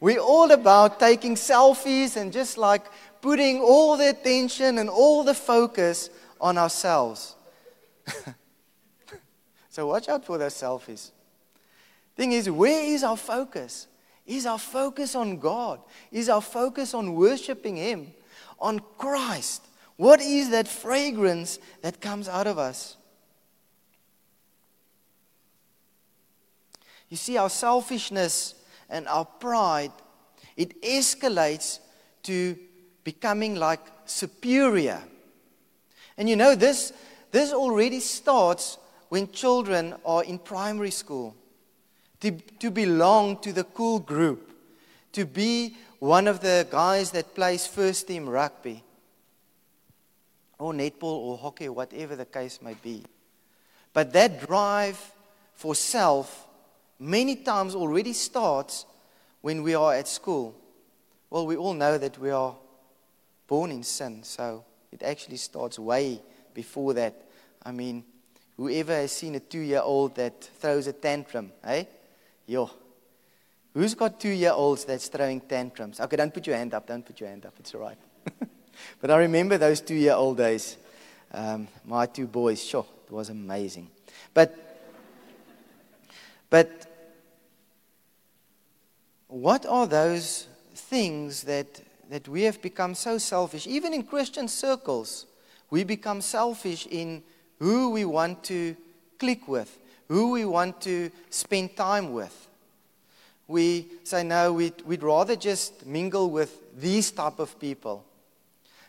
We're 0.00 0.20
all 0.20 0.50
about 0.50 0.98
taking 0.98 1.34
selfies 1.34 2.16
and 2.16 2.32
just 2.32 2.56
like 2.56 2.86
putting 3.20 3.60
all 3.60 3.98
the 3.98 4.08
attention 4.08 4.78
and 4.78 4.88
all 4.88 5.22
the 5.22 5.34
focus 5.34 6.08
on 6.40 6.58
ourselves. 6.58 7.36
so 9.68 9.86
watch 9.86 10.08
out 10.08 10.24
for 10.24 10.38
those 10.38 10.54
selfies. 10.54 11.10
Thing 12.16 12.32
is, 12.32 12.50
where 12.50 12.84
is 12.84 13.04
our 13.04 13.16
focus? 13.16 13.86
Is 14.26 14.46
our 14.46 14.58
focus 14.58 15.14
on 15.14 15.38
God? 15.38 15.80
Is 16.12 16.28
our 16.28 16.42
focus 16.42 16.94
on 16.94 17.14
worshiping 17.14 17.76
Him? 17.76 18.12
On 18.58 18.80
Christ? 18.98 19.66
What 19.96 20.20
is 20.20 20.50
that 20.50 20.68
fragrance 20.68 21.58
that 21.82 22.00
comes 22.00 22.28
out 22.28 22.46
of 22.46 22.58
us? 22.58 22.96
You 27.08 27.16
see, 27.16 27.36
our 27.36 27.50
selfishness 27.50 28.54
and 28.88 29.06
our 29.08 29.24
pride, 29.24 29.92
it 30.56 30.80
escalates 30.82 31.80
to 32.22 32.56
becoming 33.02 33.56
like 33.56 33.80
superior. 34.04 35.02
And 36.20 36.28
you 36.28 36.36
know, 36.36 36.54
this, 36.54 36.92
this 37.30 37.50
already 37.50 37.98
starts 37.98 38.76
when 39.08 39.32
children 39.32 39.94
are 40.04 40.22
in 40.22 40.38
primary 40.38 40.90
school 40.90 41.34
to, 42.20 42.32
to 42.58 42.70
belong 42.70 43.38
to 43.38 43.54
the 43.54 43.64
cool 43.64 44.00
group, 44.00 44.52
to 45.12 45.24
be 45.24 45.78
one 45.98 46.28
of 46.28 46.40
the 46.40 46.68
guys 46.70 47.10
that 47.12 47.34
plays 47.34 47.66
first 47.66 48.06
team 48.06 48.28
rugby. 48.28 48.84
or 50.58 50.74
netball 50.74 51.04
or 51.04 51.38
hockey 51.38 51.70
whatever 51.70 52.14
the 52.14 52.26
case 52.26 52.60
may 52.60 52.74
be. 52.74 53.02
But 53.94 54.12
that 54.12 54.46
drive 54.46 55.00
for 55.54 55.74
self 55.74 56.46
many 56.98 57.36
times 57.36 57.74
already 57.74 58.12
starts 58.12 58.84
when 59.40 59.62
we 59.62 59.74
are 59.74 59.94
at 59.94 60.06
school. 60.06 60.54
Well, 61.30 61.46
we 61.46 61.56
all 61.56 61.72
know 61.72 61.96
that 61.96 62.18
we 62.18 62.28
are 62.28 62.54
born 63.46 63.72
in 63.72 63.82
sin, 63.82 64.22
so 64.22 64.66
it 64.92 65.02
actually 65.02 65.36
starts 65.36 65.78
way 65.78 66.20
before 66.54 66.94
that. 66.94 67.14
I 67.62 67.72
mean, 67.72 68.04
whoever 68.56 68.94
has 68.94 69.12
seen 69.12 69.34
a 69.34 69.40
two 69.40 69.60
year 69.60 69.80
old 69.82 70.16
that 70.16 70.42
throws 70.58 70.86
a 70.86 70.92
tantrum, 70.92 71.52
eh? 71.64 71.84
Yo. 72.46 72.70
Who's 73.72 73.94
got 73.94 74.18
two 74.18 74.30
year 74.30 74.50
olds 74.50 74.84
that's 74.84 75.06
throwing 75.08 75.40
tantrums? 75.40 76.00
Okay, 76.00 76.16
don't 76.16 76.34
put 76.34 76.46
your 76.46 76.56
hand 76.56 76.74
up. 76.74 76.88
Don't 76.88 77.06
put 77.06 77.20
your 77.20 77.28
hand 77.28 77.46
up. 77.46 77.54
It's 77.60 77.72
all 77.74 77.82
right. 77.82 77.98
but 79.00 79.10
I 79.10 79.18
remember 79.18 79.58
those 79.58 79.80
two 79.80 79.94
year 79.94 80.14
old 80.14 80.38
days. 80.38 80.76
Um, 81.32 81.68
my 81.84 82.06
two 82.06 82.26
boys, 82.26 82.62
sure, 82.62 82.86
it 83.06 83.12
was 83.12 83.28
amazing. 83.28 83.88
But, 84.34 84.56
but 86.48 86.86
what 89.28 89.64
are 89.66 89.86
those 89.86 90.48
things 90.74 91.44
that, 91.44 91.80
that 92.10 92.28
we 92.28 92.42
have 92.42 92.60
become 92.60 92.94
so 92.94 93.16
selfish? 93.16 93.66
Even 93.66 93.94
in 93.94 94.02
Christian 94.02 94.48
circles, 94.48 95.26
we 95.70 95.84
become 95.84 96.20
selfish 96.20 96.86
in 96.90 97.22
who 97.58 97.90
we 97.90 98.04
want 98.04 98.42
to 98.44 98.76
click 99.18 99.48
with, 99.48 99.78
who 100.08 100.32
we 100.32 100.44
want 100.44 100.80
to 100.82 101.10
spend 101.30 101.76
time 101.76 102.12
with. 102.12 102.48
We 103.46 103.86
say, 104.04 104.24
no, 104.24 104.52
we'd, 104.52 104.82
we'd 104.82 105.02
rather 105.02 105.36
just 105.36 105.86
mingle 105.86 106.30
with 106.30 106.60
these 106.78 107.10
type 107.10 107.38
of 107.38 107.58
people. 107.58 108.04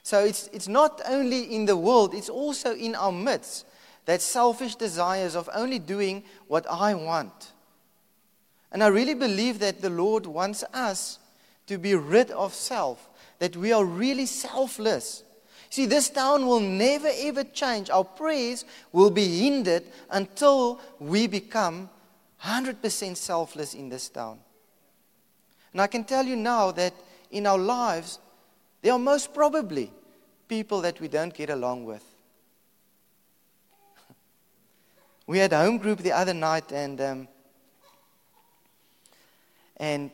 So 0.04 0.24
it's, 0.24 0.48
it's 0.52 0.68
not 0.68 1.02
only 1.08 1.56
in 1.56 1.66
the 1.66 1.78
world, 1.78 2.14
it's 2.14 2.30
also 2.30 2.76
in 2.76 2.96
our 2.96 3.12
midst 3.12 3.66
that 4.06 4.22
selfish 4.22 4.76
desires 4.76 5.36
of 5.36 5.50
only 5.54 5.78
doing 5.80 6.24
what 6.48 6.66
I 6.70 6.96
want. 6.96 7.52
And 8.72 8.84
I 8.84 8.88
really 8.88 9.14
believe 9.14 9.60
that 9.60 9.82
the 9.82 9.90
Lord 9.90 10.26
wants 10.26 10.64
us 10.74 11.20
to 11.68 11.78
be 11.78 11.96
rid 11.96 12.32
of 12.32 12.54
self, 12.54 13.10
that 13.41 13.58
we 13.58 13.73
are 13.73 13.84
really 13.84 14.27
selfless. 14.27 15.23
See, 15.71 15.88
this 15.88 16.10
town 16.10 16.45
will 16.45 16.60
never 16.60 17.10
ever 17.12 17.43
change. 17.43 17.89
Our 17.89 18.04
prayers 18.04 18.65
will 18.91 19.10
be 19.10 19.39
hindered 19.39 19.84
until 20.12 20.80
we 20.99 21.25
become 21.25 21.89
100% 22.43 23.17
selfless 23.17 23.73
in 23.73 23.89
this 23.89 24.10
town. 24.10 24.38
And 25.71 25.82
I 25.82 25.88
can 25.88 26.04
tell 26.04 26.23
you 26.23 26.36
now 26.36 26.69
that 26.73 26.93
in 27.32 27.47
our 27.47 27.58
lives, 27.58 28.19
there 28.84 28.93
are 28.93 28.99
most 28.99 29.34
probably 29.34 29.91
people 30.47 30.82
that 30.82 31.01
we 31.01 31.08
don't 31.08 31.34
get 31.34 31.49
along 31.49 31.86
with. 31.86 32.06
we 35.25 35.39
had 35.39 35.51
a 35.51 35.58
home 35.63 35.80
group 35.80 35.97
the 35.97 36.12
other 36.12 36.36
night, 36.36 36.71
and 36.71 37.01
um, 37.01 37.27
and 39.77 40.12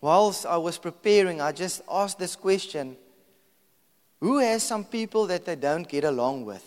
whilst 0.00 0.46
I 0.46 0.56
was 0.56 0.78
preparing, 0.78 1.40
I 1.40 1.52
just 1.52 1.82
asked 1.90 2.18
this 2.18 2.36
question 2.36 2.96
Who 4.20 4.38
has 4.38 4.62
some 4.62 4.84
people 4.84 5.26
that 5.26 5.44
they 5.44 5.56
don't 5.56 5.88
get 5.88 6.04
along 6.04 6.44
with? 6.44 6.64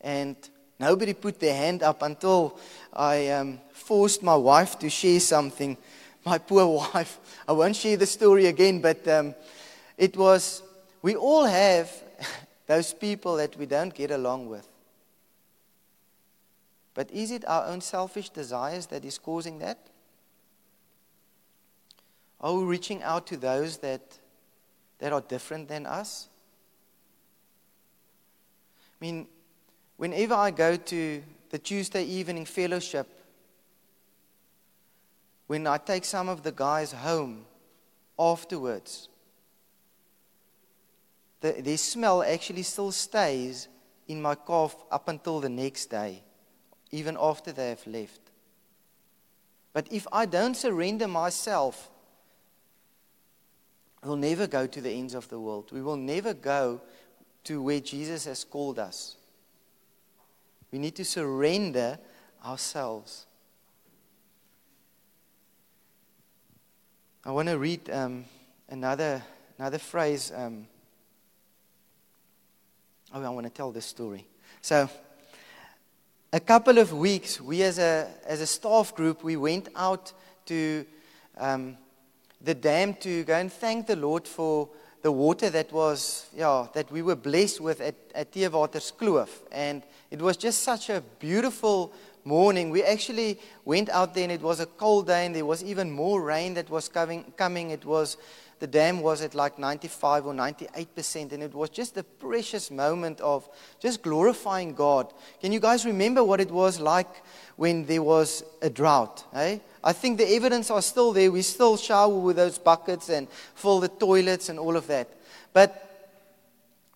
And 0.00 0.36
nobody 0.78 1.14
put 1.14 1.40
their 1.40 1.54
hand 1.54 1.82
up 1.82 2.02
until 2.02 2.58
I 2.92 3.28
um, 3.28 3.60
forced 3.72 4.22
my 4.22 4.36
wife 4.36 4.78
to 4.80 4.90
share 4.90 5.20
something. 5.20 5.76
My 6.24 6.38
poor 6.38 6.66
wife. 6.94 7.18
I 7.46 7.52
won't 7.52 7.76
share 7.76 7.96
the 7.96 8.06
story 8.06 8.46
again, 8.46 8.80
but 8.80 9.06
um, 9.08 9.34
it 9.96 10.16
was, 10.16 10.62
we 11.02 11.16
all 11.16 11.44
have 11.44 11.90
those 12.66 12.92
people 12.92 13.36
that 13.36 13.56
we 13.56 13.66
don't 13.66 13.94
get 13.94 14.10
along 14.10 14.48
with. 14.48 14.66
But 16.94 17.10
is 17.10 17.30
it 17.30 17.46
our 17.46 17.66
own 17.66 17.82
selfish 17.82 18.30
desires 18.30 18.86
that 18.86 19.04
is 19.04 19.18
causing 19.18 19.58
that? 19.58 19.78
Are 22.40 22.54
we 22.54 22.64
reaching 22.64 23.02
out 23.02 23.26
to 23.28 23.36
those 23.36 23.78
that, 23.78 24.18
that 24.98 25.12
are 25.12 25.20
different 25.20 25.68
than 25.68 25.86
us? 25.86 26.28
I 29.00 29.04
mean, 29.04 29.26
whenever 29.96 30.34
I 30.34 30.50
go 30.50 30.76
to 30.76 31.22
the 31.50 31.58
Tuesday 31.58 32.04
evening 32.04 32.44
fellowship, 32.44 33.06
when 35.46 35.66
I 35.66 35.78
take 35.78 36.04
some 36.04 36.28
of 36.28 36.42
the 36.42 36.52
guys 36.52 36.92
home 36.92 37.46
afterwards, 38.18 39.08
the, 41.40 41.52
their 41.52 41.76
smell 41.76 42.22
actually 42.22 42.62
still 42.62 42.92
stays 42.92 43.68
in 44.08 44.20
my 44.20 44.34
car 44.34 44.70
up 44.90 45.08
until 45.08 45.40
the 45.40 45.48
next 45.48 45.86
day, 45.86 46.22
even 46.90 47.16
after 47.20 47.52
they 47.52 47.70
have 47.70 47.86
left. 47.86 48.20
But 49.72 49.92
if 49.92 50.06
I 50.10 50.26
don't 50.26 50.56
surrender 50.56 51.06
myself 51.06 51.90
We'll 54.06 54.14
never 54.14 54.46
go 54.46 54.68
to 54.68 54.80
the 54.80 54.90
ends 54.90 55.14
of 55.14 55.28
the 55.30 55.40
world. 55.40 55.72
We 55.72 55.82
will 55.82 55.96
never 55.96 56.32
go 56.32 56.80
to 57.42 57.60
where 57.60 57.80
Jesus 57.80 58.24
has 58.26 58.44
called 58.44 58.78
us. 58.78 59.16
We 60.70 60.78
need 60.78 60.94
to 60.94 61.04
surrender 61.04 61.98
ourselves. 62.44 63.26
I 67.24 67.32
want 67.32 67.48
to 67.48 67.58
read 67.58 67.90
um, 67.90 68.26
another, 68.68 69.24
another 69.58 69.78
phrase. 69.78 70.30
Um, 70.32 70.68
oh, 73.12 73.24
I 73.24 73.28
want 73.30 73.48
to 73.48 73.52
tell 73.52 73.72
this 73.72 73.86
story. 73.86 74.24
So, 74.60 74.88
a 76.32 76.38
couple 76.38 76.78
of 76.78 76.92
weeks, 76.92 77.40
we 77.40 77.64
as 77.64 77.80
a, 77.80 78.08
as 78.24 78.40
a 78.40 78.46
staff 78.46 78.94
group, 78.94 79.24
we 79.24 79.36
went 79.36 79.68
out 79.74 80.12
to 80.44 80.86
um, 81.38 81.76
the 82.40 82.54
dam 82.54 82.94
to 82.94 83.24
go 83.24 83.34
and 83.34 83.52
thank 83.52 83.86
the 83.86 83.96
Lord 83.96 84.26
for 84.28 84.68
the 85.02 85.12
water 85.12 85.50
that 85.50 85.72
was, 85.72 86.28
yeah, 86.34 86.66
that 86.74 86.90
we 86.90 87.02
were 87.02 87.14
blessed 87.14 87.60
with 87.60 87.80
at, 87.80 87.94
at 88.14 88.32
Kloof. 88.32 89.28
And 89.52 89.82
it 90.10 90.20
was 90.20 90.36
just 90.36 90.62
such 90.62 90.90
a 90.90 91.00
beautiful 91.20 91.92
morning. 92.24 92.70
We 92.70 92.82
actually 92.82 93.38
went 93.64 93.88
out 93.88 94.14
there 94.14 94.24
and 94.24 94.32
it 94.32 94.42
was 94.42 94.58
a 94.58 94.66
cold 94.66 95.06
day 95.06 95.24
and 95.26 95.34
there 95.34 95.44
was 95.44 95.62
even 95.62 95.90
more 95.90 96.20
rain 96.20 96.54
that 96.54 96.68
was 96.68 96.88
coming. 96.88 97.32
coming. 97.36 97.70
It 97.70 97.84
was, 97.84 98.16
the 98.58 98.66
dam 98.66 99.00
was 99.00 99.22
at 99.22 99.34
like 99.34 99.60
95 99.60 100.26
or 100.26 100.34
98% 100.34 101.32
and 101.32 101.42
it 101.42 101.54
was 101.54 101.70
just 101.70 101.96
a 101.96 102.02
precious 102.02 102.70
moment 102.70 103.20
of 103.20 103.48
just 103.78 104.02
glorifying 104.02 104.74
God. 104.74 105.12
Can 105.40 105.52
you 105.52 105.60
guys 105.60 105.86
remember 105.86 106.24
what 106.24 106.40
it 106.40 106.50
was 106.50 106.80
like 106.80 107.22
when 107.56 107.86
there 107.86 108.02
was 108.02 108.44
a 108.62 108.70
drought? 108.70 109.24
Eh? 109.34 109.58
I 109.82 109.92
think 109.92 110.18
the 110.18 110.28
evidence 110.34 110.70
are 110.70 110.82
still 110.82 111.12
there. 111.12 111.30
We 111.30 111.42
still 111.42 111.76
shower 111.76 112.18
with 112.18 112.36
those 112.36 112.58
buckets 112.58 113.08
and 113.08 113.28
fill 113.54 113.80
the 113.80 113.88
toilets 113.88 114.48
and 114.48 114.58
all 114.58 114.76
of 114.76 114.86
that. 114.86 115.08
But 115.52 115.82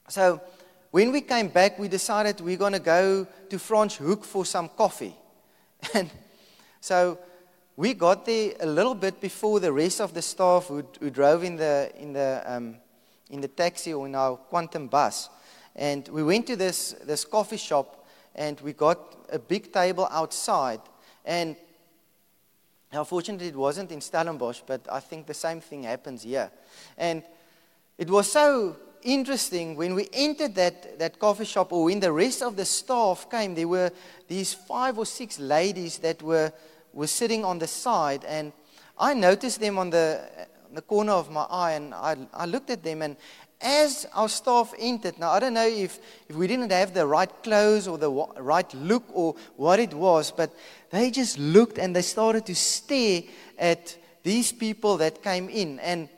so 0.08 0.40
when 0.90 1.12
we 1.12 1.20
came 1.20 1.48
back, 1.48 1.78
we 1.78 1.88
decided 1.88 2.40
we're 2.40 2.56
going 2.56 2.72
to 2.72 2.80
go 2.80 3.26
to 3.48 3.56
Franschhoek 3.56 4.24
for 4.24 4.44
some 4.44 4.68
coffee. 4.68 5.14
And 5.94 6.10
so 6.80 7.18
we 7.76 7.94
got 7.94 8.26
there 8.26 8.52
a 8.60 8.66
little 8.66 8.94
bit 8.94 9.20
before 9.20 9.60
the 9.60 9.72
rest 9.72 10.00
of 10.00 10.12
the 10.12 10.20
staff 10.20 10.66
who, 10.66 10.84
who 10.98 11.10
drove 11.10 11.44
in 11.44 11.56
the, 11.56 11.92
in, 11.96 12.12
the, 12.12 12.42
um, 12.44 12.76
in 13.30 13.40
the 13.40 13.48
taxi 13.48 13.94
or 13.94 14.06
in 14.06 14.14
our 14.14 14.36
quantum 14.36 14.88
bus. 14.88 15.30
And 15.76 16.06
we 16.08 16.22
went 16.22 16.46
to 16.48 16.56
this, 16.56 16.92
this 17.04 17.24
coffee 17.24 17.56
shop 17.56 17.99
and 18.34 18.60
we 18.60 18.72
got 18.72 19.16
a 19.32 19.38
big 19.38 19.72
table 19.72 20.08
outside. 20.10 20.80
And 21.24 21.56
now, 22.92 23.04
fortunately, 23.04 23.48
it 23.48 23.56
wasn't 23.56 23.92
in 23.92 24.00
Stellenbosch, 24.00 24.62
but 24.66 24.80
I 24.90 25.00
think 25.00 25.26
the 25.26 25.34
same 25.34 25.60
thing 25.60 25.84
happens 25.84 26.22
here. 26.24 26.50
And 26.98 27.22
it 27.98 28.10
was 28.10 28.30
so 28.30 28.76
interesting 29.02 29.76
when 29.76 29.94
we 29.94 30.08
entered 30.12 30.54
that, 30.56 30.98
that 30.98 31.18
coffee 31.18 31.44
shop, 31.44 31.72
or 31.72 31.84
when 31.84 32.00
the 32.00 32.12
rest 32.12 32.42
of 32.42 32.56
the 32.56 32.64
staff 32.64 33.30
came, 33.30 33.54
there 33.54 33.68
were 33.68 33.90
these 34.26 34.54
five 34.54 34.98
or 34.98 35.06
six 35.06 35.38
ladies 35.38 35.98
that 35.98 36.20
were, 36.22 36.52
were 36.92 37.06
sitting 37.06 37.44
on 37.44 37.58
the 37.58 37.66
side. 37.68 38.24
And 38.24 38.52
I 38.98 39.14
noticed 39.14 39.60
them 39.60 39.78
on 39.78 39.90
the, 39.90 40.28
on 40.68 40.74
the 40.74 40.82
corner 40.82 41.12
of 41.12 41.30
my 41.30 41.42
eye, 41.42 41.72
and 41.72 41.94
I, 41.94 42.16
I 42.34 42.46
looked 42.46 42.70
at 42.70 42.82
them, 42.82 43.02
and 43.02 43.16
as 43.60 44.06
our 44.14 44.28
staff 44.28 44.72
entered, 44.78 45.18
now 45.18 45.30
I 45.30 45.40
don't 45.40 45.54
know 45.54 45.66
if, 45.66 45.98
if 46.28 46.36
we 46.36 46.46
didn't 46.46 46.72
have 46.72 46.94
the 46.94 47.06
right 47.06 47.30
clothes 47.42 47.86
or 47.86 47.98
the 47.98 48.10
right 48.10 48.72
look 48.74 49.04
or 49.12 49.34
what 49.56 49.78
it 49.78 49.92
was, 49.92 50.30
but 50.30 50.54
they 50.90 51.10
just 51.10 51.38
looked 51.38 51.78
and 51.78 51.94
they 51.94 52.02
started 52.02 52.46
to 52.46 52.54
stare 52.54 53.22
at 53.58 53.96
these 54.22 54.52
people 54.52 54.96
that 54.98 55.22
came 55.22 55.48
in. 55.48 55.78
And 55.80 56.08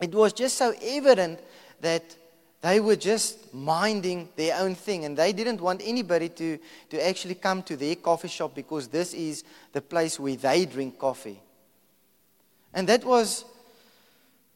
it 0.00 0.12
was 0.12 0.32
just 0.32 0.56
so 0.56 0.74
evident 0.82 1.38
that 1.80 2.16
they 2.60 2.80
were 2.80 2.96
just 2.96 3.52
minding 3.52 4.28
their 4.36 4.56
own 4.58 4.74
thing 4.74 5.04
and 5.04 5.16
they 5.16 5.32
didn't 5.32 5.60
want 5.60 5.80
anybody 5.84 6.28
to, 6.28 6.58
to 6.90 7.06
actually 7.06 7.34
come 7.34 7.62
to 7.64 7.76
their 7.76 7.96
coffee 7.96 8.28
shop 8.28 8.54
because 8.54 8.88
this 8.88 9.14
is 9.14 9.44
the 9.72 9.80
place 9.80 10.18
where 10.18 10.36
they 10.36 10.64
drink 10.64 10.98
coffee. 10.98 11.40
And 12.74 12.88
that 12.88 13.04
was 13.04 13.44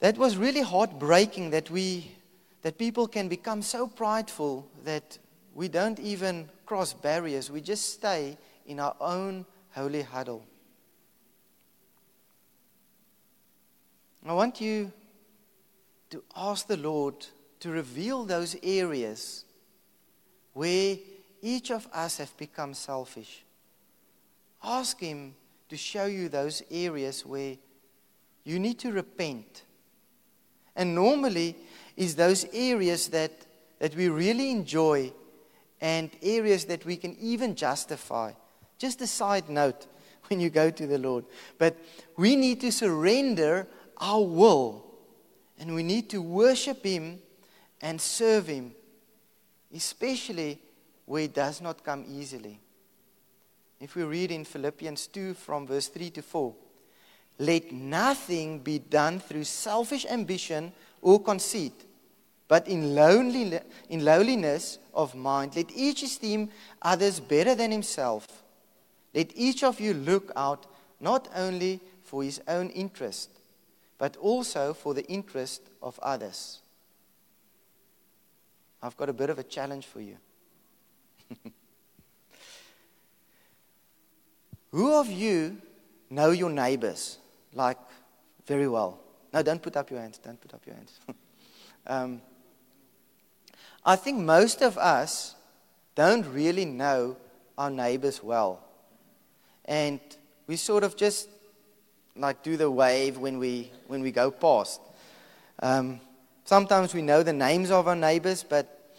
that 0.01 0.19
was 0.19 0.37
really 0.37 0.63
heartbreaking 0.63 1.51
that 1.51 1.71
we, 1.71 2.11
that 2.63 2.79
people 2.79 3.07
can 3.09 3.29
become 3.29 3.63
so 3.63 3.87
prideful 3.87 4.69
that 4.85 5.19
we 5.55 5.69
don't 5.69 5.99
even 6.01 6.49
cross 6.67 6.93
barriers. 6.93 7.51
We 7.51 7.61
just 7.61 7.95
stay 7.95 8.37
in 8.67 8.81
our 8.81 8.95
own 9.01 9.47
holy 9.71 10.03
huddle. 10.03 10.45
I 14.27 14.33
want 14.33 14.61
you 14.61 14.93
to 16.11 16.23
ask 16.35 16.67
the 16.67 16.77
Lord 16.77 17.27
to 17.61 17.71
reveal 17.71 18.25
those 18.25 18.57
areas 18.63 19.45
where 20.53 20.97
each 21.41 21.71
of 21.71 21.87
us 21.93 22.19
have 22.19 22.37
become 22.37 22.75
selfish. 22.75 23.45
Ask 24.63 24.99
Him 24.99 25.37
to 25.69 25.77
show 25.77 26.07
you 26.07 26.29
those 26.29 26.63
areas 26.71 27.25
where 27.25 27.57
you 28.45 28.59
need 28.59 28.79
to 28.81 28.91
repent. 28.91 29.63
And 30.77 30.95
normally, 30.95 31.57
is 31.97 32.15
those 32.15 32.45
areas 32.53 33.09
that, 33.09 33.33
that 33.79 33.95
we 33.97 34.09
really 34.09 34.51
enjoy 34.51 35.13
and 35.81 36.11
areas 36.23 36.67
that 36.67 36.85
we 36.85 36.97
can 36.97 37.17
even 37.21 37.55
justify. 37.55 38.33
Just 38.79 39.01
a 39.01 39.07
side 39.07 39.49
note 39.49 39.87
when 40.29 40.41
you 40.41 40.51
go 40.51 40.71
to 40.71 40.87
the 40.87 40.99
Lord. 40.99 41.25
But 41.59 41.77
we 42.17 42.37
need 42.37 42.61
to 42.61 42.71
surrender 42.71 43.67
our 43.99 44.23
will 44.23 44.85
and 45.59 45.75
we 45.75 45.83
need 45.83 46.11
to 46.11 46.21
worship 46.21 46.85
Him 46.85 47.19
and 47.81 48.01
serve 48.01 48.47
Him, 48.47 48.73
especially 49.75 50.59
where 51.07 51.23
it 51.23 51.35
does 51.35 51.63
not 51.63 51.83
come 51.83 52.05
easily. 52.09 52.61
If 53.81 53.95
we 53.95 54.03
read 54.03 54.31
in 54.31 54.45
Philippians 54.45 55.07
2 55.09 55.35
from 55.35 55.67
verse 55.67 55.89
3 55.89 56.11
to 56.11 56.23
4, 56.23 56.55
let 57.39 57.71
nothing 57.71 58.61
be 58.61 58.79
done 58.79 59.21
through 59.21 59.45
selfish 59.45 60.07
ambition 60.07 60.73
or 61.03 61.23
conceit, 61.23 61.75
but 62.49 62.67
in, 62.67 62.95
lonely, 62.95 63.61
in 63.89 64.05
lowliness 64.05 64.79
of 64.95 65.15
mind, 65.15 65.55
let 65.57 65.71
each 65.75 66.03
esteem 66.03 66.49
others 66.81 67.21
better 67.21 67.55
than 67.55 67.71
himself. 67.71 68.27
Let 69.15 69.33
each 69.35 69.63
of 69.63 69.81
you 69.81 69.93
look 69.95 70.33
out 70.37 70.67
not 71.01 71.29
only 71.35 71.81
for 72.05 72.23
his 72.23 72.41
own 72.49 72.71
interest, 72.71 73.31
but 73.99 74.17
also 74.17 74.73
for 74.73 74.95
the 74.95 75.05
interest 75.07 75.63
of 75.83 75.99
others. 76.03 76.61
I've 78.83 78.97
got 78.97 79.09
a 79.09 79.13
bit 79.13 79.31
of 79.31 79.39
a 79.39 79.43
challenge 79.43 79.87
for 79.87 80.01
you. 80.01 80.17
Who 84.71 84.95
of 84.95 85.11
you 85.11 85.61
know 86.11 86.31
your 86.31 86.51
neighbors 86.51 87.19
like 87.57 87.79
very 88.47 88.69
well? 88.69 89.01
No, 89.33 89.43
don't 89.43 89.61
put 89.61 89.77
up 89.77 89.91
your 89.91 90.01
hands. 90.01 90.19
Don't 90.19 90.41
put 90.41 90.55
up 90.55 90.65
your 90.67 90.77
hands. 90.77 91.01
um, 91.87 92.23
I 93.85 93.97
think 93.97 94.19
most 94.19 94.63
of 94.63 94.79
us 94.79 95.35
don't 95.95 96.27
really 96.27 96.65
know 96.65 97.17
our 97.57 97.71
neighbors 97.71 98.23
well. 98.23 98.63
And 99.65 100.01
we 100.47 100.57
sort 100.57 100.85
of 100.85 100.97
just 100.97 101.29
like 102.15 102.43
do 102.43 102.57
the 102.57 102.71
wave 102.71 103.19
when 103.19 103.39
we, 103.39 103.71
when 103.89 104.03
we 104.03 104.11
go 104.11 104.31
past. 104.31 104.81
Um, 105.61 106.01
sometimes 106.45 106.95
we 106.95 107.03
know 107.03 107.23
the 107.23 107.33
names 107.33 107.71
of 107.71 107.89
our 107.89 107.97
neighbors, 107.97 108.45
but 108.49 108.95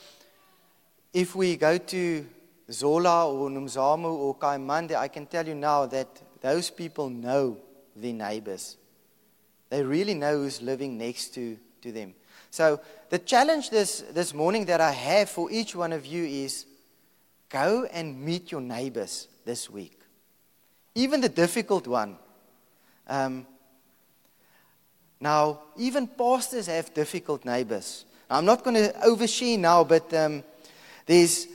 if 1.13 1.35
we 1.35 1.55
go 1.55 1.77
to 1.77 2.25
Zola 2.71 3.31
or 3.31 3.49
Nomzamo 3.49 4.05
or 4.05 4.35
Kayamandi, 4.35 4.95
I 4.95 5.07
can 5.07 5.25
tell 5.25 5.47
you 5.47 5.55
now 5.55 5.85
that 5.85 6.07
those 6.41 6.69
people 6.69 7.09
know 7.09 7.57
their 8.01 8.13
neighbors. 8.13 8.77
They 9.69 9.83
really 9.83 10.13
know 10.13 10.37
who's 10.37 10.61
living 10.61 10.97
next 10.97 11.33
to, 11.35 11.57
to 11.81 11.91
them. 11.91 12.13
So, 12.49 12.79
the 13.09 13.19
challenge 13.19 13.69
this, 13.69 14.01
this 14.11 14.33
morning 14.33 14.65
that 14.65 14.81
I 14.81 14.91
have 14.91 15.29
for 15.29 15.51
each 15.51 15.75
one 15.75 15.93
of 15.93 16.05
you 16.05 16.23
is 16.23 16.65
go 17.49 17.85
and 17.91 18.19
meet 18.23 18.51
your 18.51 18.61
neighbors 18.61 19.27
this 19.45 19.69
week. 19.69 19.99
Even 20.95 21.21
the 21.21 21.29
difficult 21.29 21.87
one. 21.87 22.17
Um, 23.07 23.45
now, 25.19 25.61
even 25.77 26.07
pastors 26.07 26.67
have 26.67 26.93
difficult 26.93 27.45
neighbors. 27.45 28.05
I'm 28.29 28.45
not 28.45 28.63
going 28.63 28.75
to 28.75 28.93
overshare 29.05 29.57
now, 29.57 29.83
but 29.83 30.13
um, 30.13 30.43
there's, 31.05 31.47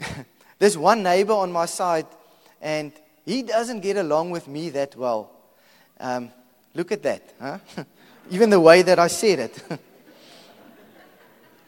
there's 0.58 0.78
one 0.78 1.02
neighbor 1.02 1.32
on 1.32 1.50
my 1.52 1.66
side, 1.66 2.06
and 2.60 2.92
he 3.24 3.42
doesn't 3.42 3.80
get 3.80 3.96
along 3.96 4.30
with 4.30 4.48
me 4.48 4.70
that 4.70 4.96
well. 4.96 5.30
Um, 6.00 6.30
look 6.74 6.92
at 6.92 7.02
that, 7.02 7.22
huh? 7.38 7.58
even 8.30 8.48
the 8.48 8.58
way 8.58 8.80
that 8.82 8.98
I 8.98 9.08
said 9.08 9.38
it. 9.38 9.62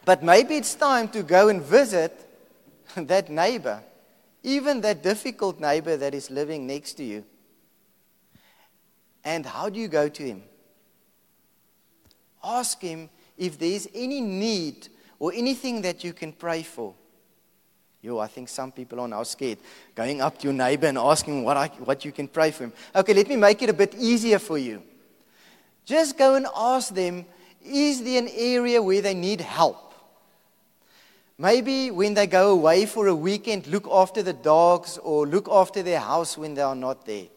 but 0.05 0.23
maybe 0.23 0.57
it's 0.57 0.73
time 0.73 1.07
to 1.09 1.21
go 1.21 1.49
and 1.49 1.61
visit 1.61 2.27
that 2.95 3.29
neighbor, 3.29 3.81
even 4.41 4.81
that 4.81 5.03
difficult 5.03 5.59
neighbor 5.59 5.95
that 5.95 6.15
is 6.15 6.31
living 6.31 6.65
next 6.65 6.93
to 6.93 7.03
you. 7.03 7.23
And 9.23 9.45
how 9.45 9.69
do 9.69 9.79
you 9.79 9.87
go 9.87 10.09
to 10.09 10.23
him? 10.23 10.43
Ask 12.43 12.81
him 12.81 13.09
if 13.37 13.57
there's 13.57 13.87
any 13.93 14.19
need 14.19 14.89
or 15.19 15.31
anything 15.33 15.83
that 15.83 16.03
you 16.03 16.11
can 16.11 16.33
pray 16.33 16.63
for. 16.63 16.95
Yo, 18.03 18.19
I 18.19 18.27
think 18.27 18.49
some 18.49 18.69
people 18.69 18.99
are 18.99 19.07
now 19.07 19.23
scared. 19.23 19.57
Going 19.95 20.19
up 20.19 20.37
to 20.39 20.43
your 20.43 20.53
neighbor 20.53 20.87
and 20.87 20.97
asking 20.97 21.41
what, 21.45 21.55
I, 21.55 21.67
what 21.67 22.03
you 22.03 22.11
can 22.11 22.27
pray 22.27 22.51
for 22.51 22.65
him. 22.65 22.73
Okay, 22.93 23.13
let 23.13 23.29
me 23.29 23.37
make 23.37 23.61
it 23.61 23.69
a 23.69 23.73
bit 23.73 23.95
easier 23.97 24.39
for 24.39 24.57
you. 24.57 24.83
Just 25.85 26.17
go 26.17 26.35
and 26.35 26.45
ask 26.53 26.93
them 26.93 27.25
is 27.65 28.03
there 28.03 28.21
an 28.21 28.27
area 28.35 28.83
where 28.83 29.01
they 29.01 29.13
need 29.13 29.39
help? 29.39 29.93
Maybe 31.37 31.91
when 31.91 32.13
they 32.13 32.27
go 32.27 32.51
away 32.51 32.85
for 32.85 33.07
a 33.07 33.15
weekend, 33.15 33.67
look 33.67 33.87
after 33.89 34.21
the 34.21 34.33
dogs 34.33 34.97
or 34.97 35.25
look 35.25 35.47
after 35.49 35.81
their 35.81 36.01
house 36.01 36.37
when 36.37 36.55
they 36.55 36.61
are 36.61 36.75
not 36.75 37.05
there. 37.05 37.27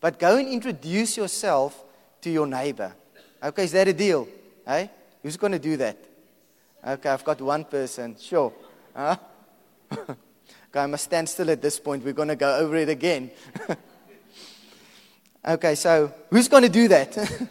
But 0.00 0.18
go 0.18 0.38
and 0.38 0.48
introduce 0.48 1.16
yourself 1.16 1.84
to 2.22 2.30
your 2.30 2.48
neighbor. 2.48 2.92
Okay, 3.40 3.62
is 3.62 3.72
that 3.72 3.86
a 3.86 3.92
deal? 3.92 4.26
Hey? 4.66 4.90
Who's 5.22 5.36
going 5.36 5.52
to 5.52 5.60
do 5.60 5.76
that? 5.76 5.96
Okay, 6.84 7.10
I've 7.10 7.24
got 7.24 7.40
one 7.40 7.64
person. 7.64 8.16
Sure. 8.18 8.52
Huh? 8.94 9.16
okay, 9.92 10.16
I 10.74 10.86
must 10.86 11.04
stand 11.04 11.28
still 11.28 11.50
at 11.50 11.62
this 11.62 11.78
point. 11.78 12.04
We're 12.04 12.12
going 12.12 12.28
to 12.28 12.36
go 12.36 12.56
over 12.56 12.76
it 12.76 12.88
again. 12.88 13.30
okay, 15.48 15.74
so 15.74 16.12
who's 16.30 16.48
going 16.48 16.62
to 16.62 16.68
do 16.68 16.88
that? 16.88 17.16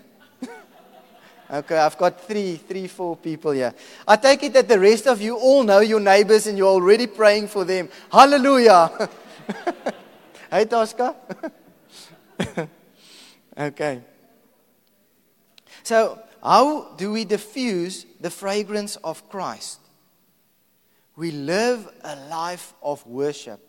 okay, 1.52 1.78
I've 1.78 1.98
got 1.98 2.21
three, 2.21 2.58
three, 2.58 2.88
four 2.88 3.15
people 3.15 3.52
here. 3.52 3.74
I 4.08 4.15
take 4.15 4.43
it 4.43 4.54
that 4.54 4.67
the 4.67 4.80
rest 4.80 5.08
of 5.08 5.21
you 5.21 5.38
all 5.38 5.63
know 5.63 5.80
your 5.80 6.00
neighbors 6.00 6.48
and 6.48 6.58
you're 6.58 6.67
already 6.67 7.08
praying 7.08 7.48
for 7.48 7.63
them. 7.63 7.89
Hallelujah. 8.12 9.10
hey, 10.52 10.65
Tosca. 10.65 11.15
okay. 13.58 14.02
So, 15.84 16.19
how 16.43 16.93
do 16.98 17.12
we 17.12 17.26
diffuse 17.26 18.06
the 18.19 18.30
fragrance 18.30 18.95
of 18.98 19.28
Christ? 19.30 19.80
We 21.15 21.32
live 21.32 21.88
a 22.04 22.15
life 22.28 22.73
of 22.84 23.06
worship, 23.06 23.60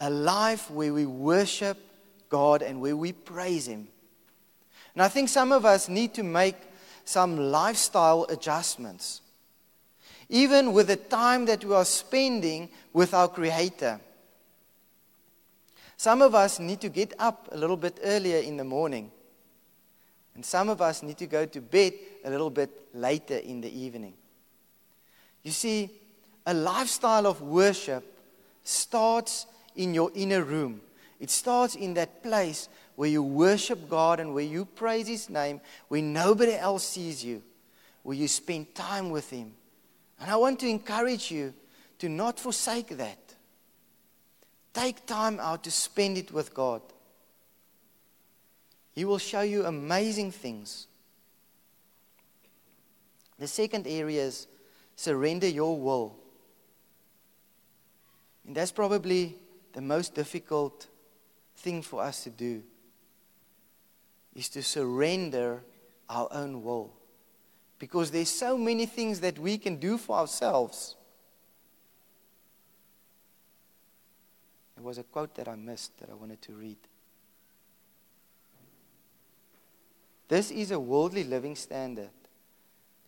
a 0.00 0.10
life 0.10 0.70
where 0.70 0.92
we 0.92 1.06
worship 1.06 1.78
God 2.28 2.62
and 2.62 2.80
where 2.80 2.96
we 2.96 3.12
praise 3.12 3.66
Him. 3.66 3.88
And 4.94 5.02
I 5.02 5.08
think 5.08 5.28
some 5.28 5.52
of 5.52 5.64
us 5.64 5.88
need 5.88 6.14
to 6.14 6.22
make 6.22 6.56
some 7.04 7.50
lifestyle 7.50 8.26
adjustments, 8.28 9.22
even 10.28 10.72
with 10.72 10.88
the 10.88 10.96
time 10.96 11.46
that 11.46 11.64
we 11.64 11.74
are 11.74 11.84
spending 11.84 12.68
with 12.92 13.14
our 13.14 13.28
Creator. 13.28 14.00
Some 15.96 16.20
of 16.20 16.34
us 16.34 16.58
need 16.58 16.80
to 16.80 16.88
get 16.88 17.14
up 17.18 17.48
a 17.52 17.56
little 17.56 17.76
bit 17.76 18.00
earlier 18.02 18.38
in 18.38 18.56
the 18.56 18.64
morning. 18.64 19.10
And 20.34 20.44
some 20.44 20.68
of 20.68 20.80
us 20.80 21.02
need 21.02 21.18
to 21.18 21.26
go 21.26 21.46
to 21.46 21.60
bed 21.60 21.92
a 22.24 22.30
little 22.30 22.50
bit 22.50 22.70
later 22.94 23.36
in 23.36 23.60
the 23.60 23.70
evening. 23.70 24.14
You 25.42 25.52
see, 25.52 25.90
a 26.46 26.54
lifestyle 26.54 27.26
of 27.26 27.40
worship 27.40 28.04
starts 28.64 29.46
in 29.76 29.94
your 29.94 30.10
inner 30.14 30.42
room. 30.42 30.80
It 31.20 31.30
starts 31.30 31.74
in 31.74 31.94
that 31.94 32.22
place 32.22 32.68
where 32.96 33.08
you 33.08 33.22
worship 33.22 33.88
God 33.88 34.20
and 34.20 34.34
where 34.34 34.44
you 34.44 34.64
praise 34.64 35.08
His 35.08 35.30
name, 35.30 35.60
where 35.88 36.02
nobody 36.02 36.54
else 36.54 36.84
sees 36.84 37.24
you, 37.24 37.42
where 38.02 38.16
you 38.16 38.28
spend 38.28 38.74
time 38.74 39.10
with 39.10 39.30
Him. 39.30 39.52
And 40.20 40.30
I 40.30 40.36
want 40.36 40.60
to 40.60 40.68
encourage 40.68 41.30
you 41.30 41.54
to 41.98 42.08
not 42.08 42.38
forsake 42.38 42.88
that. 42.98 43.18
Take 44.72 45.06
time 45.06 45.38
out 45.40 45.64
to 45.64 45.70
spend 45.70 46.18
it 46.18 46.32
with 46.32 46.54
God. 46.54 46.82
He 48.94 49.04
will 49.04 49.18
show 49.18 49.42
you 49.42 49.64
amazing 49.64 50.32
things. 50.32 50.86
The 53.38 53.48
second 53.48 53.86
area 53.86 54.24
is 54.24 54.46
surrender 54.96 55.48
your 55.48 55.78
will. 55.78 56.16
And 58.46 58.56
that's 58.56 58.72
probably 58.72 59.36
the 59.72 59.80
most 59.80 60.14
difficult 60.14 60.88
thing 61.56 61.82
for 61.82 62.02
us 62.02 62.24
to 62.24 62.30
do 62.30 62.62
is 64.34 64.48
to 64.50 64.62
surrender 64.62 65.62
our 66.08 66.28
own 66.32 66.62
will. 66.62 66.92
because 67.82 68.12
there's 68.12 68.28
so 68.28 68.56
many 68.56 68.86
things 68.86 69.18
that 69.18 69.40
we 69.40 69.58
can 69.58 69.74
do 69.74 69.98
for 69.98 70.16
ourselves. 70.16 70.94
There 74.76 74.84
was 74.84 74.98
a 74.98 75.02
quote 75.02 75.34
that 75.34 75.48
I 75.48 75.56
missed 75.56 75.98
that 75.98 76.08
I 76.08 76.14
wanted 76.14 76.40
to 76.42 76.52
read. 76.52 76.76
This 80.28 80.52
is 80.52 80.70
a 80.70 80.78
worldly 80.78 81.24
living 81.24 81.56
standard. 81.56 82.14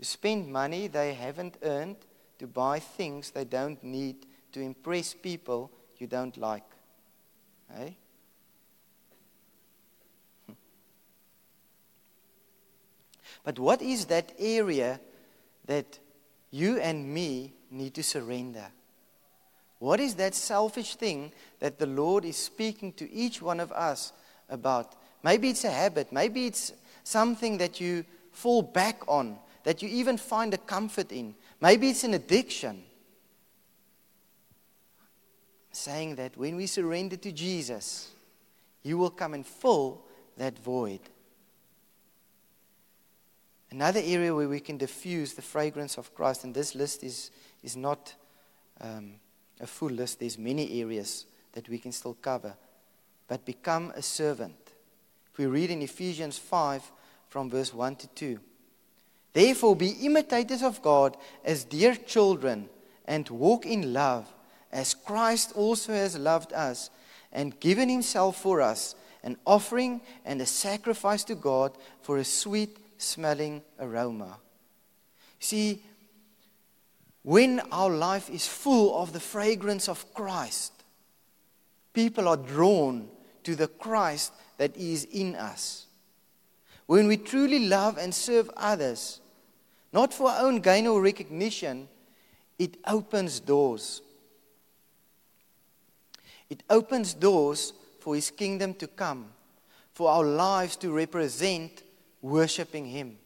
To 0.00 0.04
spend 0.04 0.52
money 0.52 0.88
they 0.88 1.14
haven't 1.14 1.56
earned, 1.62 1.98
to 2.40 2.48
buy 2.48 2.80
things 2.80 3.30
they 3.30 3.44
don't 3.44 3.80
need, 3.84 4.26
to 4.54 4.60
impress 4.60 5.14
people 5.14 5.70
you 5.98 6.06
don't 6.06 6.36
like. 6.36 6.64
Hey? 7.76 7.96
Eh? 10.48 10.52
But 13.44 13.58
what 13.58 13.82
is 13.82 14.06
that 14.06 14.32
area 14.38 15.00
that 15.66 15.98
you 16.50 16.78
and 16.78 17.12
me 17.12 17.52
need 17.70 17.94
to 17.94 18.02
surrender? 18.02 18.66
What 19.80 20.00
is 20.00 20.14
that 20.14 20.34
selfish 20.34 20.94
thing 20.94 21.32
that 21.58 21.78
the 21.78 21.86
Lord 21.86 22.24
is 22.24 22.36
speaking 22.36 22.92
to 22.94 23.12
each 23.12 23.42
one 23.42 23.60
of 23.60 23.72
us 23.72 24.12
about? 24.48 24.94
Maybe 25.22 25.50
it's 25.50 25.64
a 25.64 25.70
habit, 25.70 26.12
maybe 26.12 26.46
it's 26.46 26.72
something 27.02 27.58
that 27.58 27.80
you 27.80 28.04
fall 28.30 28.62
back 28.62 29.02
on, 29.08 29.36
that 29.64 29.82
you 29.82 29.88
even 29.88 30.16
find 30.16 30.54
a 30.54 30.58
comfort 30.58 31.10
in. 31.10 31.34
Maybe 31.60 31.90
it's 31.90 32.04
an 32.04 32.14
addiction. 32.14 32.84
Saying 35.74 36.14
that 36.16 36.36
when 36.36 36.56
we 36.56 36.66
surrender 36.66 37.16
to 37.16 37.32
Jesus, 37.32 38.10
He 38.82 38.94
will 38.94 39.10
come 39.10 39.34
and 39.34 39.44
fill 39.44 40.02
that 40.36 40.58
void. 40.58 41.00
Another 43.70 44.00
area 44.04 44.32
where 44.32 44.48
we 44.48 44.60
can 44.60 44.78
diffuse 44.78 45.34
the 45.34 45.42
fragrance 45.42 45.98
of 45.98 46.14
Christ, 46.14 46.44
and 46.44 46.54
this 46.54 46.76
list 46.76 47.02
is, 47.02 47.32
is 47.62 47.76
not 47.76 48.14
um, 48.80 49.14
a 49.60 49.66
full 49.66 49.90
list, 49.90 50.20
there's 50.20 50.38
many 50.38 50.80
areas 50.80 51.26
that 51.52 51.68
we 51.68 51.78
can 51.78 51.90
still 51.90 52.14
cover, 52.14 52.54
but 53.26 53.44
become 53.44 53.92
a 53.96 54.02
servant. 54.02 54.56
If 55.32 55.38
we 55.38 55.46
read 55.46 55.70
in 55.70 55.82
Ephesians 55.82 56.38
5 56.38 56.88
from 57.28 57.50
verse 57.50 57.74
1 57.74 57.96
to 57.96 58.06
2, 58.06 58.40
Therefore, 59.32 59.74
be 59.74 59.90
imitators 60.02 60.62
of 60.62 60.80
God 60.80 61.16
as 61.44 61.64
dear 61.64 61.96
children 61.96 62.68
and 63.04 63.28
walk 63.28 63.66
in 63.66 63.92
love, 63.92 64.32
as 64.74 64.92
Christ 64.92 65.52
also 65.54 65.92
has 65.92 66.18
loved 66.18 66.52
us 66.52 66.90
and 67.32 67.58
given 67.60 67.88
himself 67.88 68.36
for 68.42 68.60
us, 68.60 68.96
an 69.22 69.38
offering 69.46 70.00
and 70.24 70.40
a 70.40 70.46
sacrifice 70.46 71.24
to 71.24 71.36
God 71.36 71.78
for 72.02 72.18
a 72.18 72.24
sweet 72.24 72.76
smelling 72.98 73.62
aroma. 73.78 74.38
See, 75.38 75.82
when 77.22 77.60
our 77.72 77.88
life 77.88 78.28
is 78.28 78.46
full 78.46 79.00
of 79.00 79.12
the 79.12 79.20
fragrance 79.20 79.88
of 79.88 80.12
Christ, 80.12 80.72
people 81.92 82.28
are 82.28 82.36
drawn 82.36 83.08
to 83.44 83.54
the 83.54 83.68
Christ 83.68 84.32
that 84.58 84.76
is 84.76 85.04
in 85.04 85.36
us. 85.36 85.86
When 86.86 87.06
we 87.06 87.16
truly 87.16 87.66
love 87.66 87.96
and 87.96 88.14
serve 88.14 88.50
others, 88.56 89.20
not 89.92 90.12
for 90.12 90.30
our 90.30 90.44
own 90.44 90.60
gain 90.60 90.86
or 90.86 91.00
recognition, 91.00 91.88
it 92.58 92.76
opens 92.86 93.40
doors. 93.40 94.02
It 96.54 96.62
opens 96.70 97.14
doors 97.14 97.72
for 97.98 98.14
His 98.14 98.30
kingdom 98.30 98.74
to 98.74 98.86
come, 98.86 99.26
for 99.92 100.08
our 100.08 100.22
lives 100.22 100.76
to 100.76 100.92
represent 100.92 101.82
worshiping 102.22 102.86
Him. 102.86 103.18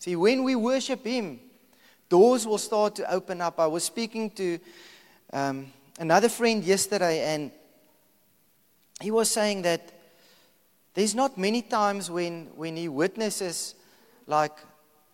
See, 0.00 0.16
when 0.16 0.42
we 0.42 0.56
worship 0.56 1.06
Him, 1.06 1.38
doors 2.08 2.44
will 2.44 2.58
start 2.58 2.96
to 2.96 3.08
open 3.08 3.40
up. 3.40 3.60
I 3.60 3.68
was 3.68 3.84
speaking 3.84 4.30
to 4.30 4.58
um, 5.32 5.72
another 6.00 6.28
friend 6.28 6.64
yesterday, 6.64 7.32
and 7.32 7.52
he 9.00 9.12
was 9.12 9.30
saying 9.30 9.62
that 9.62 9.92
there's 10.94 11.14
not 11.14 11.38
many 11.38 11.62
times 11.62 12.10
when, 12.10 12.46
when 12.56 12.76
he 12.76 12.88
witnesses 12.88 13.76
like 14.26 14.58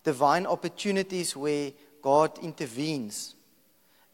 divine 0.05 0.47
opportunities 0.47 1.37
where 1.37 1.73
God 2.01 2.39
intervenes 2.39 3.35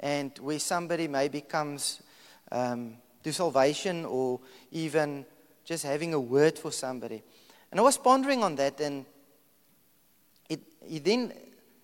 and 0.00 0.36
where 0.40 0.58
somebody 0.58 1.06
maybe 1.06 1.40
comes 1.40 2.02
um, 2.50 2.96
to 3.22 3.32
salvation 3.32 4.04
or 4.04 4.40
even 4.72 5.24
just 5.64 5.84
having 5.84 6.14
a 6.14 6.20
word 6.20 6.58
for 6.58 6.72
somebody. 6.72 7.22
And 7.70 7.78
I 7.78 7.82
was 7.82 7.98
pondering 7.98 8.42
on 8.42 8.56
that, 8.56 8.80
and 8.80 9.04
it, 10.48 10.60
he 10.86 10.98
then 10.98 11.32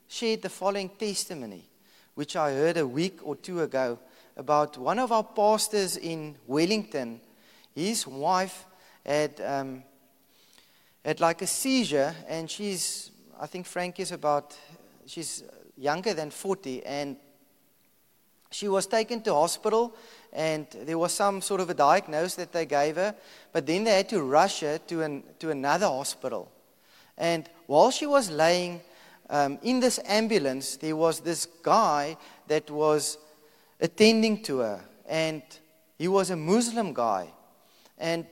shared 0.08 0.42
the 0.42 0.48
following 0.48 0.88
testimony, 0.88 1.68
which 2.14 2.36
I 2.36 2.52
heard 2.52 2.78
a 2.78 2.86
week 2.86 3.18
or 3.22 3.36
two 3.36 3.60
ago 3.60 3.98
about 4.36 4.78
one 4.78 4.98
of 4.98 5.12
our 5.12 5.24
pastors 5.24 5.96
in 5.96 6.36
Wellington. 6.46 7.20
His 7.74 8.06
wife 8.06 8.64
had, 9.04 9.40
um, 9.44 9.82
had 11.04 11.20
like 11.20 11.42
a 11.42 11.46
seizure, 11.46 12.14
and 12.26 12.50
she's, 12.50 13.10
I 13.38 13.46
think 13.46 13.66
Frank 13.66 14.00
is 14.00 14.12
about, 14.12 14.56
she's 15.06 15.44
younger 15.76 16.14
than 16.14 16.30
40, 16.30 16.86
and 16.86 17.16
she 18.50 18.68
was 18.68 18.86
taken 18.86 19.20
to 19.22 19.34
hospital 19.34 19.94
and 20.34 20.66
there 20.82 20.98
was 20.98 21.12
some 21.12 21.40
sort 21.40 21.60
of 21.60 21.70
a 21.70 21.74
diagnosis 21.74 22.34
that 22.34 22.52
they 22.52 22.66
gave 22.66 22.96
her, 22.96 23.14
but 23.52 23.66
then 23.66 23.84
they 23.84 23.96
had 23.98 24.08
to 24.08 24.22
rush 24.22 24.60
her 24.60 24.78
to, 24.78 25.02
an, 25.02 25.22
to 25.38 25.50
another 25.50 25.86
hospital. 25.86 26.50
And 27.16 27.48
while 27.66 27.92
she 27.92 28.06
was 28.06 28.30
laying 28.30 28.80
um, 29.30 29.58
in 29.62 29.78
this 29.78 30.00
ambulance, 30.04 30.76
there 30.76 30.96
was 30.96 31.20
this 31.20 31.46
guy 31.62 32.16
that 32.48 32.68
was 32.68 33.16
attending 33.80 34.42
to 34.42 34.58
her, 34.58 34.80
and 35.08 35.42
he 35.98 36.08
was 36.08 36.30
a 36.30 36.36
Muslim 36.36 36.92
guy. 36.92 37.28
And 37.96 38.26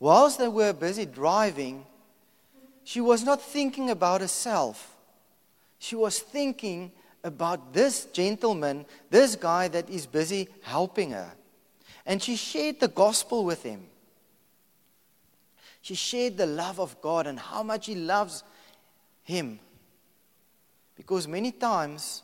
whilst 0.00 0.38
they 0.38 0.48
were 0.48 0.72
busy 0.72 1.04
driving, 1.04 1.84
she 2.84 3.02
was 3.02 3.24
not 3.24 3.42
thinking 3.42 3.90
about 3.90 4.22
herself. 4.22 4.96
She 5.78 5.96
was 5.96 6.18
thinking 6.18 6.92
about 7.22 7.72
this 7.72 8.06
gentleman, 8.06 8.86
this 9.10 9.36
guy 9.36 9.68
that 9.68 9.90
is 9.90 10.06
busy 10.06 10.48
helping 10.62 11.10
her. 11.10 11.30
And 12.04 12.22
she 12.22 12.36
shared 12.36 12.80
the 12.80 12.88
gospel 12.88 13.44
with 13.44 13.62
him. 13.62 13.86
She 15.82 15.94
shared 15.94 16.36
the 16.36 16.46
love 16.46 16.78
of 16.80 17.00
God 17.00 17.26
and 17.26 17.38
how 17.38 17.62
much 17.62 17.86
he 17.86 17.94
loves 17.94 18.44
him. 19.24 19.58
Because 20.96 21.26
many 21.26 21.52
times, 21.52 22.22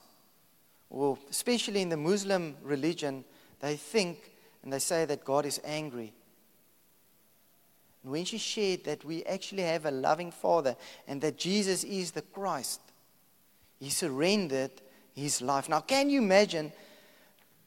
or 0.91 1.19
especially 1.31 1.83
in 1.83 1.89
the 1.89 1.97
Muslim 1.97 2.57
religion, 2.63 3.25
they 3.61 3.77
think 3.77 4.33
and 4.63 4.73
they 4.73 4.79
say 4.79 5.05
that 5.05 5.25
God 5.25 5.47
is 5.47 5.61
angry. 5.65 6.13
And 8.03 8.13
when 8.13 8.25
she 8.25 8.39
shared 8.39 8.85
that 8.85 9.05
we 9.05 9.25
actually 9.25 9.63
have 9.63 9.87
a 9.87 9.91
loving 9.91 10.31
Father 10.31 10.77
and 11.07 11.21
that 11.21 11.37
Jesus 11.37 11.85
is 11.85 12.13
the 12.13 12.23
Christ, 12.23 12.81
he 13.81 13.91
surrendered 13.91 14.71
his 15.15 15.43
life. 15.43 15.69
Now, 15.69 15.81
can 15.81 16.11
you 16.11 16.21
imagine 16.21 16.73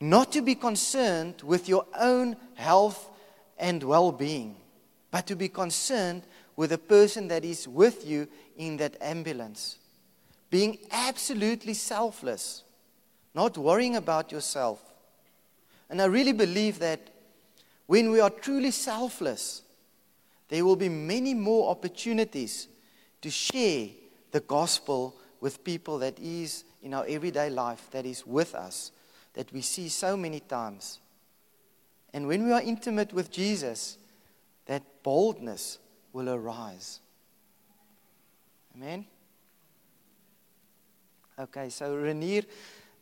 not 0.02 0.32
to 0.32 0.42
be 0.42 0.56
concerned 0.56 1.36
with 1.44 1.70
your 1.70 1.86
own 1.98 2.36
health 2.56 3.10
and 3.60 3.84
well 3.84 4.12
being, 4.12 4.56
but 5.12 5.28
to 5.28 5.36
be 5.36 5.48
concerned 5.48 6.24
with 6.56 6.72
the 6.72 6.78
person 6.78 7.28
that 7.28 7.46
is 7.46 7.68
with 7.68 8.06
you 8.06 8.28
in 8.58 8.78
that 8.78 8.98
ambulance. 9.00 9.78
Being 10.50 10.80
absolutely 10.92 11.76
selfless, 11.76 12.64
not 13.36 13.58
worrying 13.58 13.96
about 13.96 14.32
yourself. 14.32 14.82
And 15.90 16.02
I 16.02 16.06
really 16.06 16.34
believe 16.34 16.80
that 16.80 17.00
when 17.86 18.10
we 18.10 18.20
are 18.20 18.30
truly 18.30 18.72
selfless, 18.72 19.62
there 20.50 20.66
will 20.66 20.76
be 20.76 20.90
many 20.90 21.34
more 21.36 21.70
opportunities 21.70 22.68
to 23.22 23.30
share 23.30 23.90
the 24.32 24.40
gospel 24.40 25.16
with 25.40 25.64
people 25.64 26.00
that 26.00 26.18
is 26.20 26.64
in 26.82 26.96
our 26.96 27.06
everyday 27.08 27.50
life, 27.50 27.88
that 27.92 28.06
is 28.06 28.26
with 28.26 28.56
us 28.56 28.92
that 29.34 29.52
we 29.54 29.62
see 29.62 29.90
so 29.90 30.18
many 30.18 30.40
times. 30.40 31.00
And 32.14 32.28
when 32.28 32.46
we 32.46 32.52
are 32.52 32.62
intimate 32.62 33.14
with 33.14 33.32
Jesus, 33.32 33.98
that 34.66 34.84
boldness 35.04 35.80
will 36.14 36.30
arise. 36.30 37.00
Amen? 38.76 39.06
Okay, 41.40 41.70
so 41.70 41.96
Renier, 41.96 42.44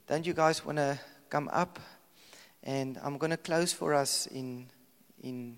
don't 0.07 0.25
you 0.25 0.33
guys 0.33 0.65
want 0.65 0.77
to 0.77 0.99
come 1.29 1.49
up? 1.51 1.79
And 2.63 2.99
I'm 3.03 3.17
going 3.17 3.31
to 3.31 3.37
close 3.37 3.73
for 3.73 3.93
us 3.93 4.27
in, 4.27 4.67
in, 5.23 5.57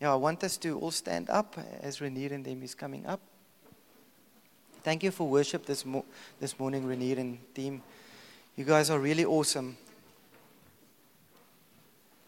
yeah, 0.00 0.12
I 0.12 0.16
want 0.16 0.44
us 0.44 0.56
to 0.58 0.78
all 0.78 0.90
stand 0.90 1.30
up 1.30 1.56
as 1.80 2.00
Renier 2.00 2.32
and 2.32 2.44
them 2.44 2.62
is 2.62 2.74
coming 2.74 3.06
up. 3.06 3.20
Thank 4.82 5.02
you 5.02 5.10
for 5.10 5.26
worship 5.26 5.64
this, 5.64 5.86
mo- 5.86 6.04
this 6.40 6.58
morning, 6.58 6.86
Renier 6.86 7.18
and 7.18 7.38
team. 7.54 7.82
You 8.56 8.64
guys 8.64 8.88
are 8.88 9.00
really 9.00 9.24
awesome. 9.24 9.76